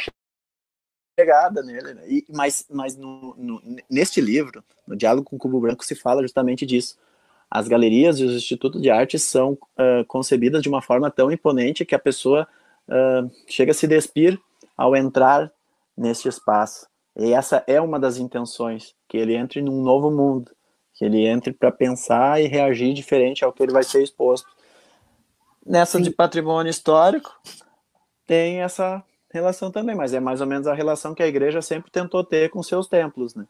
chegada 1.19 1.61
nele, 1.61 1.93
né? 1.93 2.03
e, 2.07 2.25
mas, 2.29 2.65
mas 2.69 2.95
no, 2.95 3.35
no, 3.37 3.61
neste 3.89 4.21
livro, 4.21 4.63
no 4.87 4.95
Diálogo 4.95 5.29
com 5.29 5.35
o 5.35 5.39
Cubo 5.39 5.59
Branco, 5.59 5.83
se 5.83 5.93
fala 5.93 6.21
justamente 6.21 6.65
disso, 6.65 6.97
as 7.51 7.67
galerias 7.67 8.17
e 8.17 8.23
os 8.23 8.33
institutos 8.33 8.81
de 8.81 8.89
arte 8.89 9.19
são 9.19 9.51
uh, 9.51 10.05
concebidas 10.07 10.63
de 10.63 10.69
uma 10.69 10.81
forma 10.81 11.11
tão 11.11 11.31
imponente 11.31 11.85
que 11.85 11.93
a 11.93 11.99
pessoa 11.99 12.47
uh, 12.87 13.29
chega 13.47 13.71
a 13.71 13.75
se 13.75 13.85
despir 13.85 14.39
ao 14.75 14.95
entrar 14.95 15.51
neste 15.95 16.27
espaço. 16.27 16.87
E 17.15 17.31
essa 17.31 17.63
é 17.67 17.79
uma 17.79 17.99
das 17.99 18.17
intenções, 18.17 18.95
que 19.07 19.17
ele 19.17 19.35
entre 19.35 19.61
num 19.61 19.83
novo 19.83 20.09
mundo, 20.09 20.51
que 20.95 21.05
ele 21.05 21.27
entre 21.27 21.53
para 21.53 21.71
pensar 21.71 22.41
e 22.41 22.47
reagir 22.47 22.93
diferente 22.93 23.45
ao 23.45 23.53
que 23.53 23.61
ele 23.61 23.71
vai 23.71 23.83
ser 23.83 24.01
exposto. 24.01 24.47
Nessa 25.65 25.97
Sim. 25.97 26.03
de 26.03 26.11
patrimônio 26.11 26.69
histórico, 26.69 27.31
tem 28.27 28.61
essa 28.61 29.01
relação 29.31 29.71
também, 29.71 29.95
mas 29.95 30.13
é 30.13 30.19
mais 30.19 30.41
ou 30.41 30.47
menos 30.47 30.67
a 30.67 30.73
relação 30.73 31.15
que 31.15 31.23
a 31.23 31.27
igreja 31.27 31.61
sempre 31.61 31.89
tentou 31.89 32.21
ter 32.23 32.49
com 32.49 32.61
seus 32.61 32.87
templos, 32.87 33.33
né? 33.33 33.47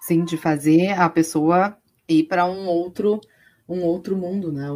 Sim, 0.00 0.24
de 0.24 0.36
fazer 0.36 0.92
a 0.92 1.08
pessoa 1.08 1.76
ir 2.08 2.24
para 2.24 2.44
um 2.44 2.66
outro 2.66 3.20
um 3.68 3.82
outro 3.82 4.16
mundo, 4.16 4.52
né? 4.52 4.68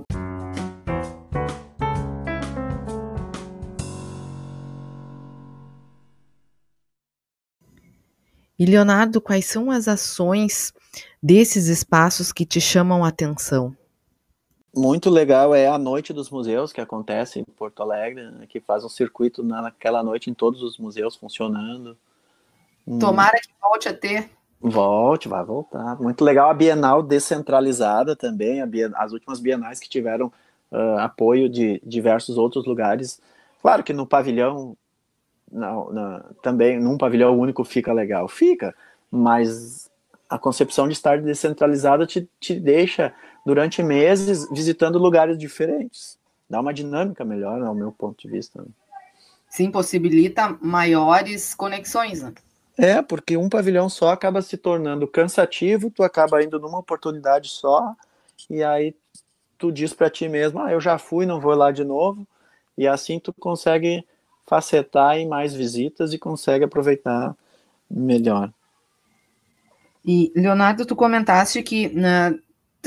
E 8.58 8.64
Leonardo, 8.64 9.20
quais 9.20 9.44
são 9.44 9.70
as 9.70 9.86
ações 9.86 10.72
desses 11.22 11.66
espaços 11.66 12.32
que 12.32 12.46
te 12.46 12.60
chamam 12.60 13.04
a 13.04 13.08
atenção? 13.08 13.76
Muito 14.76 15.08
legal 15.08 15.54
é 15.54 15.66
a 15.66 15.78
Noite 15.78 16.12
dos 16.12 16.28
Museus, 16.28 16.70
que 16.70 16.82
acontece 16.82 17.40
em 17.40 17.44
Porto 17.44 17.82
Alegre, 17.82 18.30
né, 18.30 18.46
que 18.46 18.60
faz 18.60 18.84
um 18.84 18.90
circuito 18.90 19.42
naquela 19.42 20.02
noite 20.02 20.28
em 20.28 20.34
todos 20.34 20.62
os 20.62 20.76
museus 20.76 21.16
funcionando. 21.16 21.96
Tomara 23.00 23.38
que 23.40 23.48
volte 23.60 23.88
a 23.88 23.94
ter. 23.94 24.28
Volte, 24.60 25.28
vai 25.28 25.42
voltar. 25.42 25.98
Muito 25.98 26.22
legal 26.22 26.50
a 26.50 26.54
Bienal 26.54 27.02
descentralizada 27.02 28.14
também, 28.14 28.60
as 28.94 29.12
últimas 29.12 29.40
bienais 29.40 29.80
que 29.80 29.88
tiveram 29.88 30.26
uh, 30.70 30.98
apoio 30.98 31.48
de 31.48 31.80
diversos 31.82 32.36
outros 32.36 32.66
lugares. 32.66 33.18
Claro 33.62 33.82
que 33.82 33.94
no 33.94 34.06
pavilhão, 34.06 34.76
não, 35.50 35.90
não, 35.90 36.22
também 36.42 36.78
num 36.78 36.98
pavilhão 36.98 37.38
único 37.38 37.64
fica 37.64 37.94
legal, 37.94 38.28
fica, 38.28 38.74
mas 39.10 39.90
a 40.28 40.38
concepção 40.38 40.86
de 40.86 40.92
estar 40.92 41.20
descentralizada 41.20 42.06
te, 42.06 42.28
te 42.38 42.60
deixa 42.60 43.14
durante 43.46 43.80
meses 43.80 44.50
visitando 44.50 44.98
lugares 44.98 45.38
diferentes. 45.38 46.18
Dá 46.50 46.60
uma 46.60 46.74
dinâmica 46.74 47.24
melhor, 47.24 47.62
ao 47.62 47.74
meu 47.76 47.92
ponto 47.92 48.20
de 48.20 48.28
vista. 48.28 48.66
Sim, 49.48 49.70
possibilita 49.70 50.58
maiores 50.60 51.54
conexões. 51.54 52.22
Né? 52.22 52.34
É, 52.76 53.00
porque 53.00 53.36
um 53.36 53.48
pavilhão 53.48 53.88
só 53.88 54.10
acaba 54.10 54.42
se 54.42 54.56
tornando 54.56 55.06
cansativo, 55.06 55.90
tu 55.90 56.02
acaba 56.02 56.42
indo 56.42 56.58
numa 56.58 56.78
oportunidade 56.78 57.48
só, 57.48 57.94
e 58.50 58.64
aí 58.64 58.94
tu 59.56 59.70
diz 59.70 59.94
para 59.94 60.10
ti 60.10 60.28
mesmo, 60.28 60.60
ah, 60.60 60.72
eu 60.72 60.80
já 60.80 60.98
fui, 60.98 61.24
não 61.24 61.40
vou 61.40 61.54
lá 61.54 61.70
de 61.70 61.84
novo, 61.84 62.26
e 62.76 62.86
assim 62.86 63.20
tu 63.20 63.32
consegue 63.32 64.04
facetar 64.44 65.16
em 65.16 65.26
mais 65.26 65.54
visitas 65.54 66.12
e 66.12 66.18
consegue 66.18 66.64
aproveitar 66.64 67.34
melhor. 67.88 68.52
E, 70.04 70.32
Leonardo, 70.36 70.84
tu 70.84 70.94
comentaste 70.94 71.62
que 71.62 71.88
na, 71.88 72.32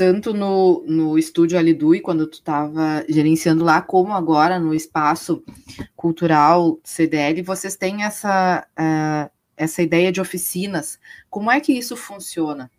tanto 0.00 0.32
no, 0.32 0.82
no 0.86 1.18
estúdio 1.18 1.58
Alidui, 1.58 2.00
quando 2.00 2.26
tu 2.26 2.38
estava 2.38 3.04
gerenciando 3.06 3.62
lá, 3.62 3.82
como 3.82 4.14
agora 4.14 4.58
no 4.58 4.72
espaço 4.72 5.44
cultural 5.94 6.78
CDL, 6.82 7.42
vocês 7.42 7.76
têm 7.76 8.02
essa... 8.02 8.66
Uh, 8.72 9.30
essa 9.58 9.82
ideia 9.82 10.10
de 10.10 10.22
oficinas. 10.22 10.98
Como 11.28 11.50
é 11.50 11.60
que 11.60 11.70
isso 11.70 11.94
funciona? 11.94 12.70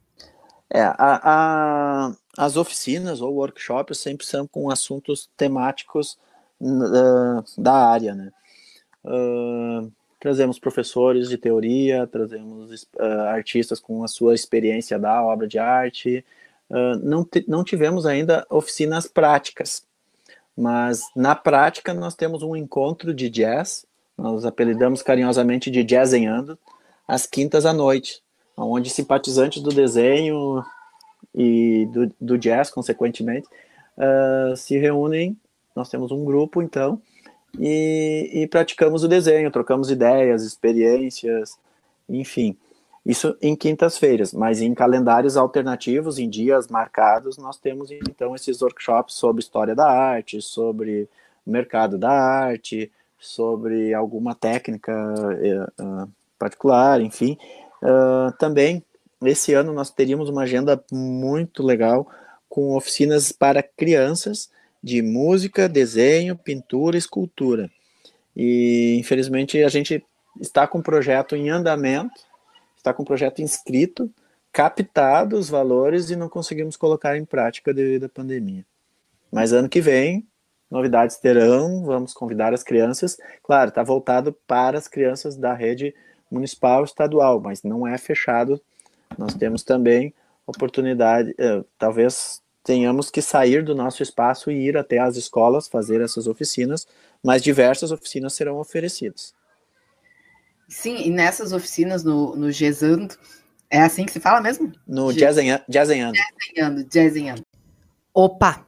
É, 0.67 0.81
a, 0.81 0.95
a, 0.97 2.15
as 2.35 2.57
oficinas 2.57 3.21
ou 3.21 3.35
workshops 3.35 3.99
sempre 3.99 4.25
são 4.25 4.47
com 4.47 4.71
assuntos 4.71 5.29
temáticos 5.37 6.17
uh, 6.59 7.43
da 7.55 7.87
área, 7.87 8.15
né? 8.15 8.31
Uh, 9.05 9.91
trazemos 10.19 10.57
professores 10.57 11.29
de 11.29 11.37
teoria, 11.37 12.07
trazemos 12.07 12.87
artistas 13.29 13.79
com 13.79 14.03
a 14.03 14.07
sua 14.07 14.33
experiência 14.33 14.97
da 14.97 15.21
obra 15.21 15.47
de 15.47 15.59
arte. 15.59 16.25
Não, 17.01 17.27
não 17.47 17.63
tivemos 17.63 18.05
ainda 18.05 18.45
oficinas 18.49 19.07
práticas, 19.07 19.83
mas 20.55 21.03
na 21.15 21.35
prática 21.35 21.93
nós 21.93 22.15
temos 22.15 22.43
um 22.43 22.55
encontro 22.55 23.13
de 23.13 23.29
jazz, 23.29 23.85
nós 24.17 24.45
apelidamos 24.45 25.01
carinhosamente 25.01 25.69
de 25.69 25.83
Jazzenhando, 25.87 26.57
às 27.07 27.25
quintas 27.25 27.65
à 27.65 27.73
noite, 27.73 28.21
onde 28.55 28.89
simpatizantes 28.89 29.61
do 29.61 29.69
desenho 29.69 30.63
e 31.33 31.87
do, 31.91 32.13
do 32.19 32.37
jazz, 32.37 32.69
consequentemente, 32.69 33.47
uh, 33.97 34.55
se 34.55 34.77
reúnem. 34.77 35.37
Nós 35.75 35.89
temos 35.89 36.11
um 36.11 36.23
grupo, 36.23 36.61
então, 36.61 37.01
e, 37.59 38.29
e, 38.33 38.47
praticamos 38.47 39.03
o 39.03 39.07
desenho, 39.07 39.51
trocamos 39.51 39.89
ideias, 39.89 40.43
experiências, 40.43 41.57
enfim. 42.07 42.57
Isso 43.05 43.35
em 43.41 43.55
quintas-feiras, 43.55 44.31
mas 44.31 44.61
em 44.61 44.73
calendários 44.75 45.35
alternativos, 45.35 46.19
em 46.19 46.29
dias 46.29 46.67
marcados, 46.67 47.37
nós 47.37 47.57
temos 47.57 47.89
então 47.91 48.35
esses 48.35 48.61
workshops 48.61 49.15
sobre 49.15 49.41
história 49.41 49.73
da 49.73 49.89
arte, 49.89 50.39
sobre 50.41 51.09
mercado 51.45 51.97
da 51.97 52.11
arte, 52.11 52.91
sobre 53.19 53.93
alguma 53.93 54.35
técnica 54.35 54.93
uh, 55.79 56.07
particular, 56.37 57.01
enfim. 57.01 57.37
Uh, 57.81 58.31
também 58.37 58.83
esse 59.23 59.53
ano 59.53 59.73
nós 59.73 59.89
teríamos 59.89 60.29
uma 60.29 60.43
agenda 60.43 60.83
muito 60.91 61.63
legal 61.63 62.07
com 62.49 62.75
oficinas 62.75 63.31
para 63.31 63.63
crianças 63.63 64.49
de 64.83 65.01
música, 65.01 65.69
desenho, 65.69 66.35
pintura, 66.35 66.97
escultura. 66.97 67.69
E 68.35 68.97
infelizmente 68.99 69.61
a 69.63 69.69
gente 69.69 70.03
está 70.39 70.65
com 70.67 70.79
o 70.79 70.83
projeto 70.83 71.35
em 71.35 71.49
andamento, 71.49 72.21
está 72.81 72.93
com 72.93 73.03
o 73.03 73.05
projeto 73.05 73.41
inscrito, 73.41 74.11
captado 74.51 75.37
os 75.37 75.49
valores 75.49 76.09
e 76.09 76.15
não 76.15 76.27
conseguimos 76.27 76.75
colocar 76.75 77.15
em 77.15 77.23
prática 77.23 77.73
devido 77.73 78.05
à 78.05 78.09
pandemia. 78.09 78.65
Mas 79.31 79.53
ano 79.53 79.69
que 79.69 79.79
vem, 79.79 80.27
novidades 80.69 81.17
terão, 81.17 81.85
vamos 81.85 82.13
convidar 82.13 82.53
as 82.53 82.63
crianças. 82.63 83.17
Claro, 83.43 83.69
está 83.69 83.81
voltado 83.81 84.33
para 84.45 84.77
as 84.77 84.87
crianças 84.87 85.37
da 85.37 85.53
rede 85.53 85.95
municipal 86.29 86.83
estadual, 86.83 87.39
mas 87.39 87.63
não 87.63 87.87
é 87.87 87.97
fechado. 87.97 88.59
Nós 89.17 89.33
temos 89.35 89.63
também 89.63 90.13
oportunidade, 90.45 91.33
eh, 91.37 91.63
talvez 91.77 92.41
tenhamos 92.63 93.09
que 93.09 93.21
sair 93.21 93.63
do 93.63 93.75
nosso 93.75 94.03
espaço 94.03 94.51
e 94.51 94.67
ir 94.67 94.77
até 94.77 94.97
as 94.99 95.15
escolas 95.15 95.67
fazer 95.67 96.01
essas 96.01 96.27
oficinas, 96.27 96.87
mas 97.23 97.41
diversas 97.41 97.91
oficinas 97.91 98.33
serão 98.33 98.57
oferecidas. 98.57 99.33
Sim, 100.71 100.95
e 101.05 101.09
nessas 101.09 101.51
oficinas 101.51 102.01
no, 102.01 102.33
no 102.33 102.49
Gesando, 102.49 103.13
é 103.69 103.81
assim 103.81 104.05
que 104.05 104.11
se 104.11 104.21
fala 104.21 104.39
mesmo? 104.39 104.71
No 104.87 105.11
Jazzenhando. 105.11 105.65
Jazzenhando, 105.67 106.87
Jazzenhando. 106.89 107.45
Opa! 108.13 108.65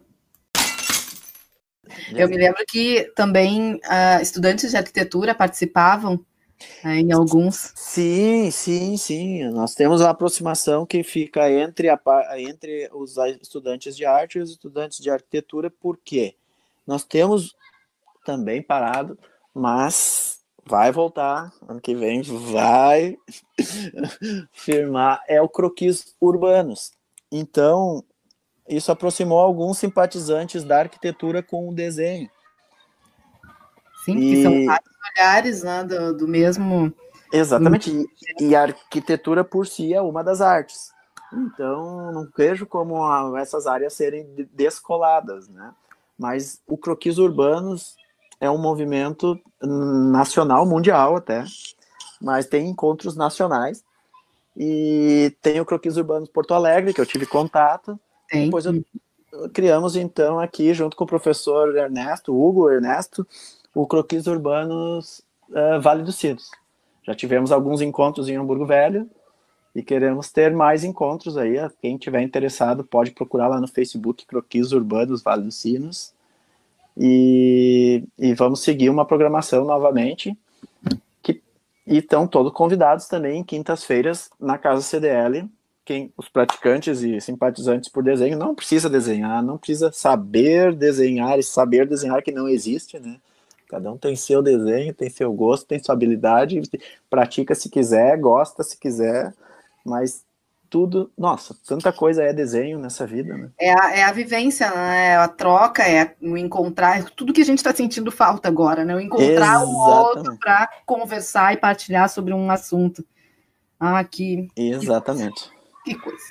Eu 2.14 2.28
me 2.28 2.36
lembro 2.36 2.62
que 2.68 3.10
também 3.16 3.76
uh, 3.76 4.22
estudantes 4.22 4.72
de 4.72 4.76
arquitetura 4.76 5.34
participavam 5.34 6.16
uh, 6.84 6.90
em 6.90 7.14
alguns. 7.14 7.72
Sim, 7.74 8.52
sim, 8.52 8.98
sim. 8.98 9.50
Nós 9.52 9.74
temos 9.74 10.02
uma 10.02 10.10
aproximação 10.10 10.86
que 10.86 11.04
fica 11.04 11.50
entre, 11.50 11.88
a, 11.88 12.00
entre 12.38 12.90
os 12.92 13.16
estudantes 13.42 13.96
de 13.96 14.06
arte 14.06 14.40
e 14.40 14.42
os 14.42 14.52
estudantes 14.52 15.00
de 15.00 15.10
arquitetura, 15.10 15.72
porque 15.72 16.36
nós 16.86 17.06
temos 17.06 17.56
também 18.26 18.62
parado, 18.62 19.18
mas 19.54 20.43
vai 20.66 20.92
voltar 20.92 21.52
ano 21.68 21.82
que 21.82 21.94
vem, 21.94 22.22
vai 22.22 23.18
firmar. 24.54 25.22
É 25.28 25.42
o 25.42 25.50
croquis 25.50 26.16
urbanos. 26.20 26.92
Então, 27.32 28.04
isso 28.68 28.92
aproximou 28.92 29.40
alguns 29.40 29.78
simpatizantes 29.78 30.64
da 30.64 30.80
arquitetura 30.80 31.44
com 31.44 31.70
o 31.70 31.74
desenho. 31.74 32.30
Sim, 34.06 34.18
e... 34.18 34.36
que 34.36 34.44
são 34.44 34.66
vários 34.66 34.94
olhares 35.18 35.64
né, 35.64 35.84
do, 35.84 36.18
do 36.18 36.28
mesmo. 36.28 36.94
Exatamente, 37.32 37.90
e, 38.40 38.44
e, 38.44 38.56
a 38.56 38.62
arquitetura 38.62 39.44
por 39.44 39.66
si 39.66 39.94
é 39.94 40.02
uma 40.02 40.24
das 40.24 40.40
artes. 40.40 40.92
Então, 41.34 42.12
não 42.12 42.30
vejo 42.38 42.68
como 42.68 43.36
essas 43.38 43.66
áreas 43.66 43.94
serem 43.94 44.24
descoladas, 44.52 45.50
né? 45.50 45.74
Mas 46.16 46.62
o 46.68 46.78
croquis 46.78 47.18
urbanos 47.18 47.96
é 48.44 48.52
um 48.52 48.58
movimento 48.58 49.40
nacional, 49.62 50.66
mundial 50.66 51.16
até, 51.16 51.46
mas 52.22 52.46
tem 52.46 52.68
encontros 52.68 53.16
nacionais. 53.16 53.82
E 54.56 55.34
tem 55.42 55.62
o 55.62 55.66
Croquis 55.66 55.96
Urbanos 55.96 56.28
Porto 56.28 56.54
Alegre, 56.54 56.94
que 56.94 57.00
eu 57.00 57.06
tive 57.06 57.26
contato, 57.26 57.98
tem. 58.30 58.46
Depois 58.46 58.66
eu, 58.66 58.84
criamos, 59.54 59.96
então, 59.96 60.42
aqui, 60.42 60.74
junto 60.74 60.98
com 60.98 61.06
o 61.06 61.08
professor 61.08 61.74
Ernesto, 61.74 62.36
Hugo 62.36 62.70
Ernesto, 62.70 63.26
o 63.74 63.88
Croquis 63.88 64.28
Urbanos 64.28 65.22
uh, 65.50 65.80
Vale 65.82 66.04
dos 66.04 66.18
Sinos. 66.18 66.52
Já 67.02 67.16
tivemos 67.16 67.50
alguns 67.50 67.80
encontros 67.80 68.28
em 68.28 68.36
Hamburgo 68.36 68.66
Velho 68.66 69.10
e 69.74 69.82
queremos 69.82 70.32
ter 70.32 70.54
mais 70.54 70.84
encontros 70.84 71.38
aí. 71.38 71.56
Quem 71.82 71.98
tiver 71.98 72.22
interessado 72.22 72.84
pode 72.84 73.12
procurar 73.12 73.48
lá 73.48 73.62
no 73.62 73.70
Facebook 73.70 74.26
Croquis 74.26 74.74
Urbanos 74.74 75.24
Vale 75.24 75.44
dos 75.44 75.56
Sinos. 75.56 76.14
E, 76.98 78.04
e 78.18 78.34
vamos 78.34 78.62
seguir 78.62 78.90
uma 78.90 79.06
programação 79.06 79.66
novamente. 79.66 80.38
Que, 81.22 81.42
e 81.88 81.98
estão 81.98 82.28
todos 82.28 82.52
convidados 82.54 83.08
também 83.08 83.44
quintas-feiras 83.44 84.30
na 84.40 84.58
Casa 84.58 84.82
CDL 84.82 85.50
quem 85.86 86.14
os 86.18 86.30
praticantes 86.30 87.02
e 87.02 87.20
simpatizantes 87.20 87.90
por 87.90 88.04
desenho 88.04 88.38
não 88.38 88.56
precisa 88.56 88.90
desenhar, 88.90 89.44
não 89.44 89.58
precisa 89.58 89.92
saber 89.92 90.74
desenhar 90.74 91.38
e 91.38 91.44
saber 91.44 91.88
desenhar 91.88 92.22
que 92.22 92.32
não 92.32 92.48
existe, 92.48 93.00
né? 93.00 93.20
Cada 93.68 93.92
um 93.92 93.98
tem 93.98 94.16
seu 94.16 94.42
desenho, 94.42 94.94
tem 94.94 95.10
seu 95.10 95.34
gosto, 95.34 95.66
tem 95.66 95.84
sua 95.84 95.94
habilidade, 95.94 96.62
pratica 97.10 97.56
se 97.56 97.70
quiser, 97.70 98.18
gosta 98.18 98.64
se 98.64 98.78
quiser, 98.78 99.34
mas 99.84 100.24
tudo, 100.74 101.12
nossa, 101.16 101.56
tanta 101.68 101.94
coisa 101.94 102.24
é 102.24 102.34
desenho 102.34 102.80
nessa 102.80 103.06
vida, 103.06 103.38
né? 103.38 103.52
É 103.60 103.80
a, 103.80 103.96
é 103.96 104.04
a 104.06 104.12
vivência, 104.12 104.68
né? 104.72 105.10
É 105.10 105.16
a 105.18 105.28
troca, 105.28 105.84
é 105.84 106.16
o 106.20 106.36
encontrar, 106.36 107.04
tudo 107.12 107.32
que 107.32 107.44
a 107.44 107.46
gente 107.46 107.60
está 107.60 107.72
sentindo 107.72 108.12
falta 108.12 108.48
agora, 108.48 108.84
né? 108.84 108.96
O 108.96 109.00
encontrar 109.00 109.28
Exatamente. 109.28 109.72
o 109.72 109.78
outro 109.78 110.40
para 110.40 110.68
conversar 110.84 111.54
e 111.54 111.58
partilhar 111.58 112.10
sobre 112.10 112.34
um 112.34 112.50
assunto. 112.50 113.06
Ah, 113.80 114.04
que. 114.04 114.48
Exatamente. 114.58 115.48
Que 115.86 115.94
que 115.94 116.02
coisa. 116.02 116.24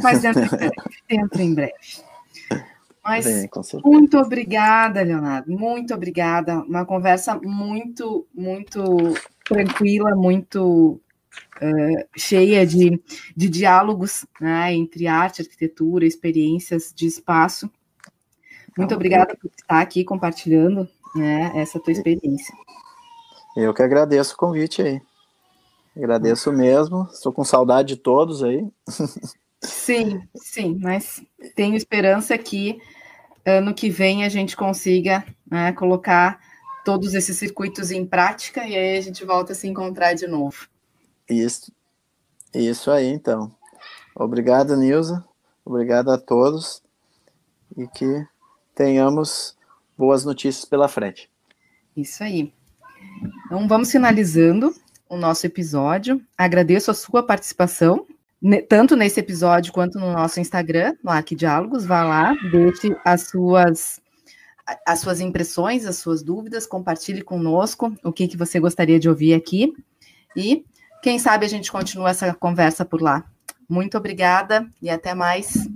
Mas 0.00 0.22
dentro 0.22 0.44
em 0.44 0.48
breve. 0.48 0.76
dentro 1.08 1.42
em 1.42 1.54
breve. 1.54 1.72
Mas 3.02 3.24
Bem, 3.24 3.50
muito 3.84 4.16
obrigada, 4.16 5.02
Leonardo. 5.02 5.50
Muito 5.50 5.92
obrigada. 5.92 6.60
Uma 6.60 6.86
conversa 6.86 7.34
muito, 7.42 8.28
muito 8.32 8.80
tranquila, 9.44 10.14
muito 10.14 11.00
uh, 11.56 12.08
cheia 12.16 12.66
de, 12.66 13.00
de 13.36 13.48
diálogos 13.48 14.24
né, 14.40 14.72
entre 14.74 15.06
arte, 15.06 15.42
arquitetura, 15.42 16.06
experiências 16.06 16.92
de 16.94 17.06
espaço. 17.06 17.70
Muito 18.76 18.94
obrigada 18.94 19.36
por 19.36 19.50
estar 19.56 19.80
aqui 19.80 20.04
compartilhando 20.04 20.88
né, 21.14 21.52
essa 21.54 21.78
tua 21.78 21.92
experiência. 21.92 22.54
Eu 23.56 23.74
que 23.74 23.82
agradeço 23.82 24.34
o 24.34 24.38
convite 24.38 24.80
aí. 24.80 25.00
Agradeço 25.96 26.50
mesmo. 26.52 27.06
Estou 27.12 27.32
com 27.32 27.44
saudade 27.44 27.88
de 27.88 27.96
todos 27.96 28.42
aí. 28.42 28.66
Sim, 29.60 30.22
sim, 30.34 30.78
mas 30.80 31.22
tenho 31.54 31.76
esperança 31.76 32.36
que 32.36 32.80
ano 33.44 33.74
que 33.74 33.90
vem 33.90 34.24
a 34.24 34.28
gente 34.28 34.56
consiga 34.56 35.24
né, 35.48 35.72
colocar 35.72 36.40
todos 36.84 37.14
esses 37.14 37.36
circuitos 37.36 37.90
em 37.90 38.04
prática 38.04 38.66
e 38.66 38.76
aí 38.76 38.98
a 38.98 39.00
gente 39.00 39.24
volta 39.24 39.52
a 39.52 39.54
se 39.54 39.68
encontrar 39.68 40.14
de 40.14 40.26
novo. 40.26 40.66
Isso, 41.28 41.72
isso 42.54 42.90
aí, 42.90 43.06
então. 43.06 43.54
Obrigado, 44.14 44.76
Nilza. 44.76 45.24
Obrigado 45.64 46.10
a 46.10 46.18
todos 46.18 46.82
e 47.76 47.86
que 47.86 48.26
tenhamos 48.74 49.56
boas 49.96 50.24
notícias 50.24 50.64
pela 50.64 50.88
frente. 50.88 51.30
Isso 51.96 52.22
aí. 52.22 52.52
Então 53.46 53.66
vamos 53.68 53.90
finalizando 53.90 54.74
o 55.08 55.16
nosso 55.16 55.46
episódio. 55.46 56.20
Agradeço 56.36 56.90
a 56.90 56.94
sua 56.94 57.22
participação, 57.22 58.06
tanto 58.68 58.96
nesse 58.96 59.20
episódio 59.20 59.72
quanto 59.72 59.98
no 59.98 60.12
nosso 60.12 60.40
Instagram, 60.40 60.96
no 61.02 61.10
Arquidiálogos. 61.10 61.84
Vá 61.84 62.02
lá, 62.02 62.34
deixe 62.50 62.96
as 63.04 63.28
suas 63.28 64.00
as 64.86 65.00
suas 65.00 65.20
impressões, 65.20 65.84
as 65.84 65.96
suas 65.96 66.22
dúvidas, 66.22 66.66
compartilhe 66.66 67.20
conosco 67.20 67.92
o 68.04 68.12
que, 68.12 68.28
que 68.28 68.36
você 68.36 68.60
gostaria 68.60 68.98
de 68.98 69.08
ouvir 69.08 69.34
aqui. 69.34 69.74
E 70.36 70.64
quem 71.02 71.18
sabe 71.18 71.44
a 71.44 71.48
gente 71.48 71.70
continua 71.70 72.10
essa 72.10 72.32
conversa 72.32 72.84
por 72.84 73.02
lá. 73.02 73.24
Muito 73.68 73.98
obrigada 73.98 74.66
e 74.80 74.88
até 74.88 75.14
mais. 75.14 75.68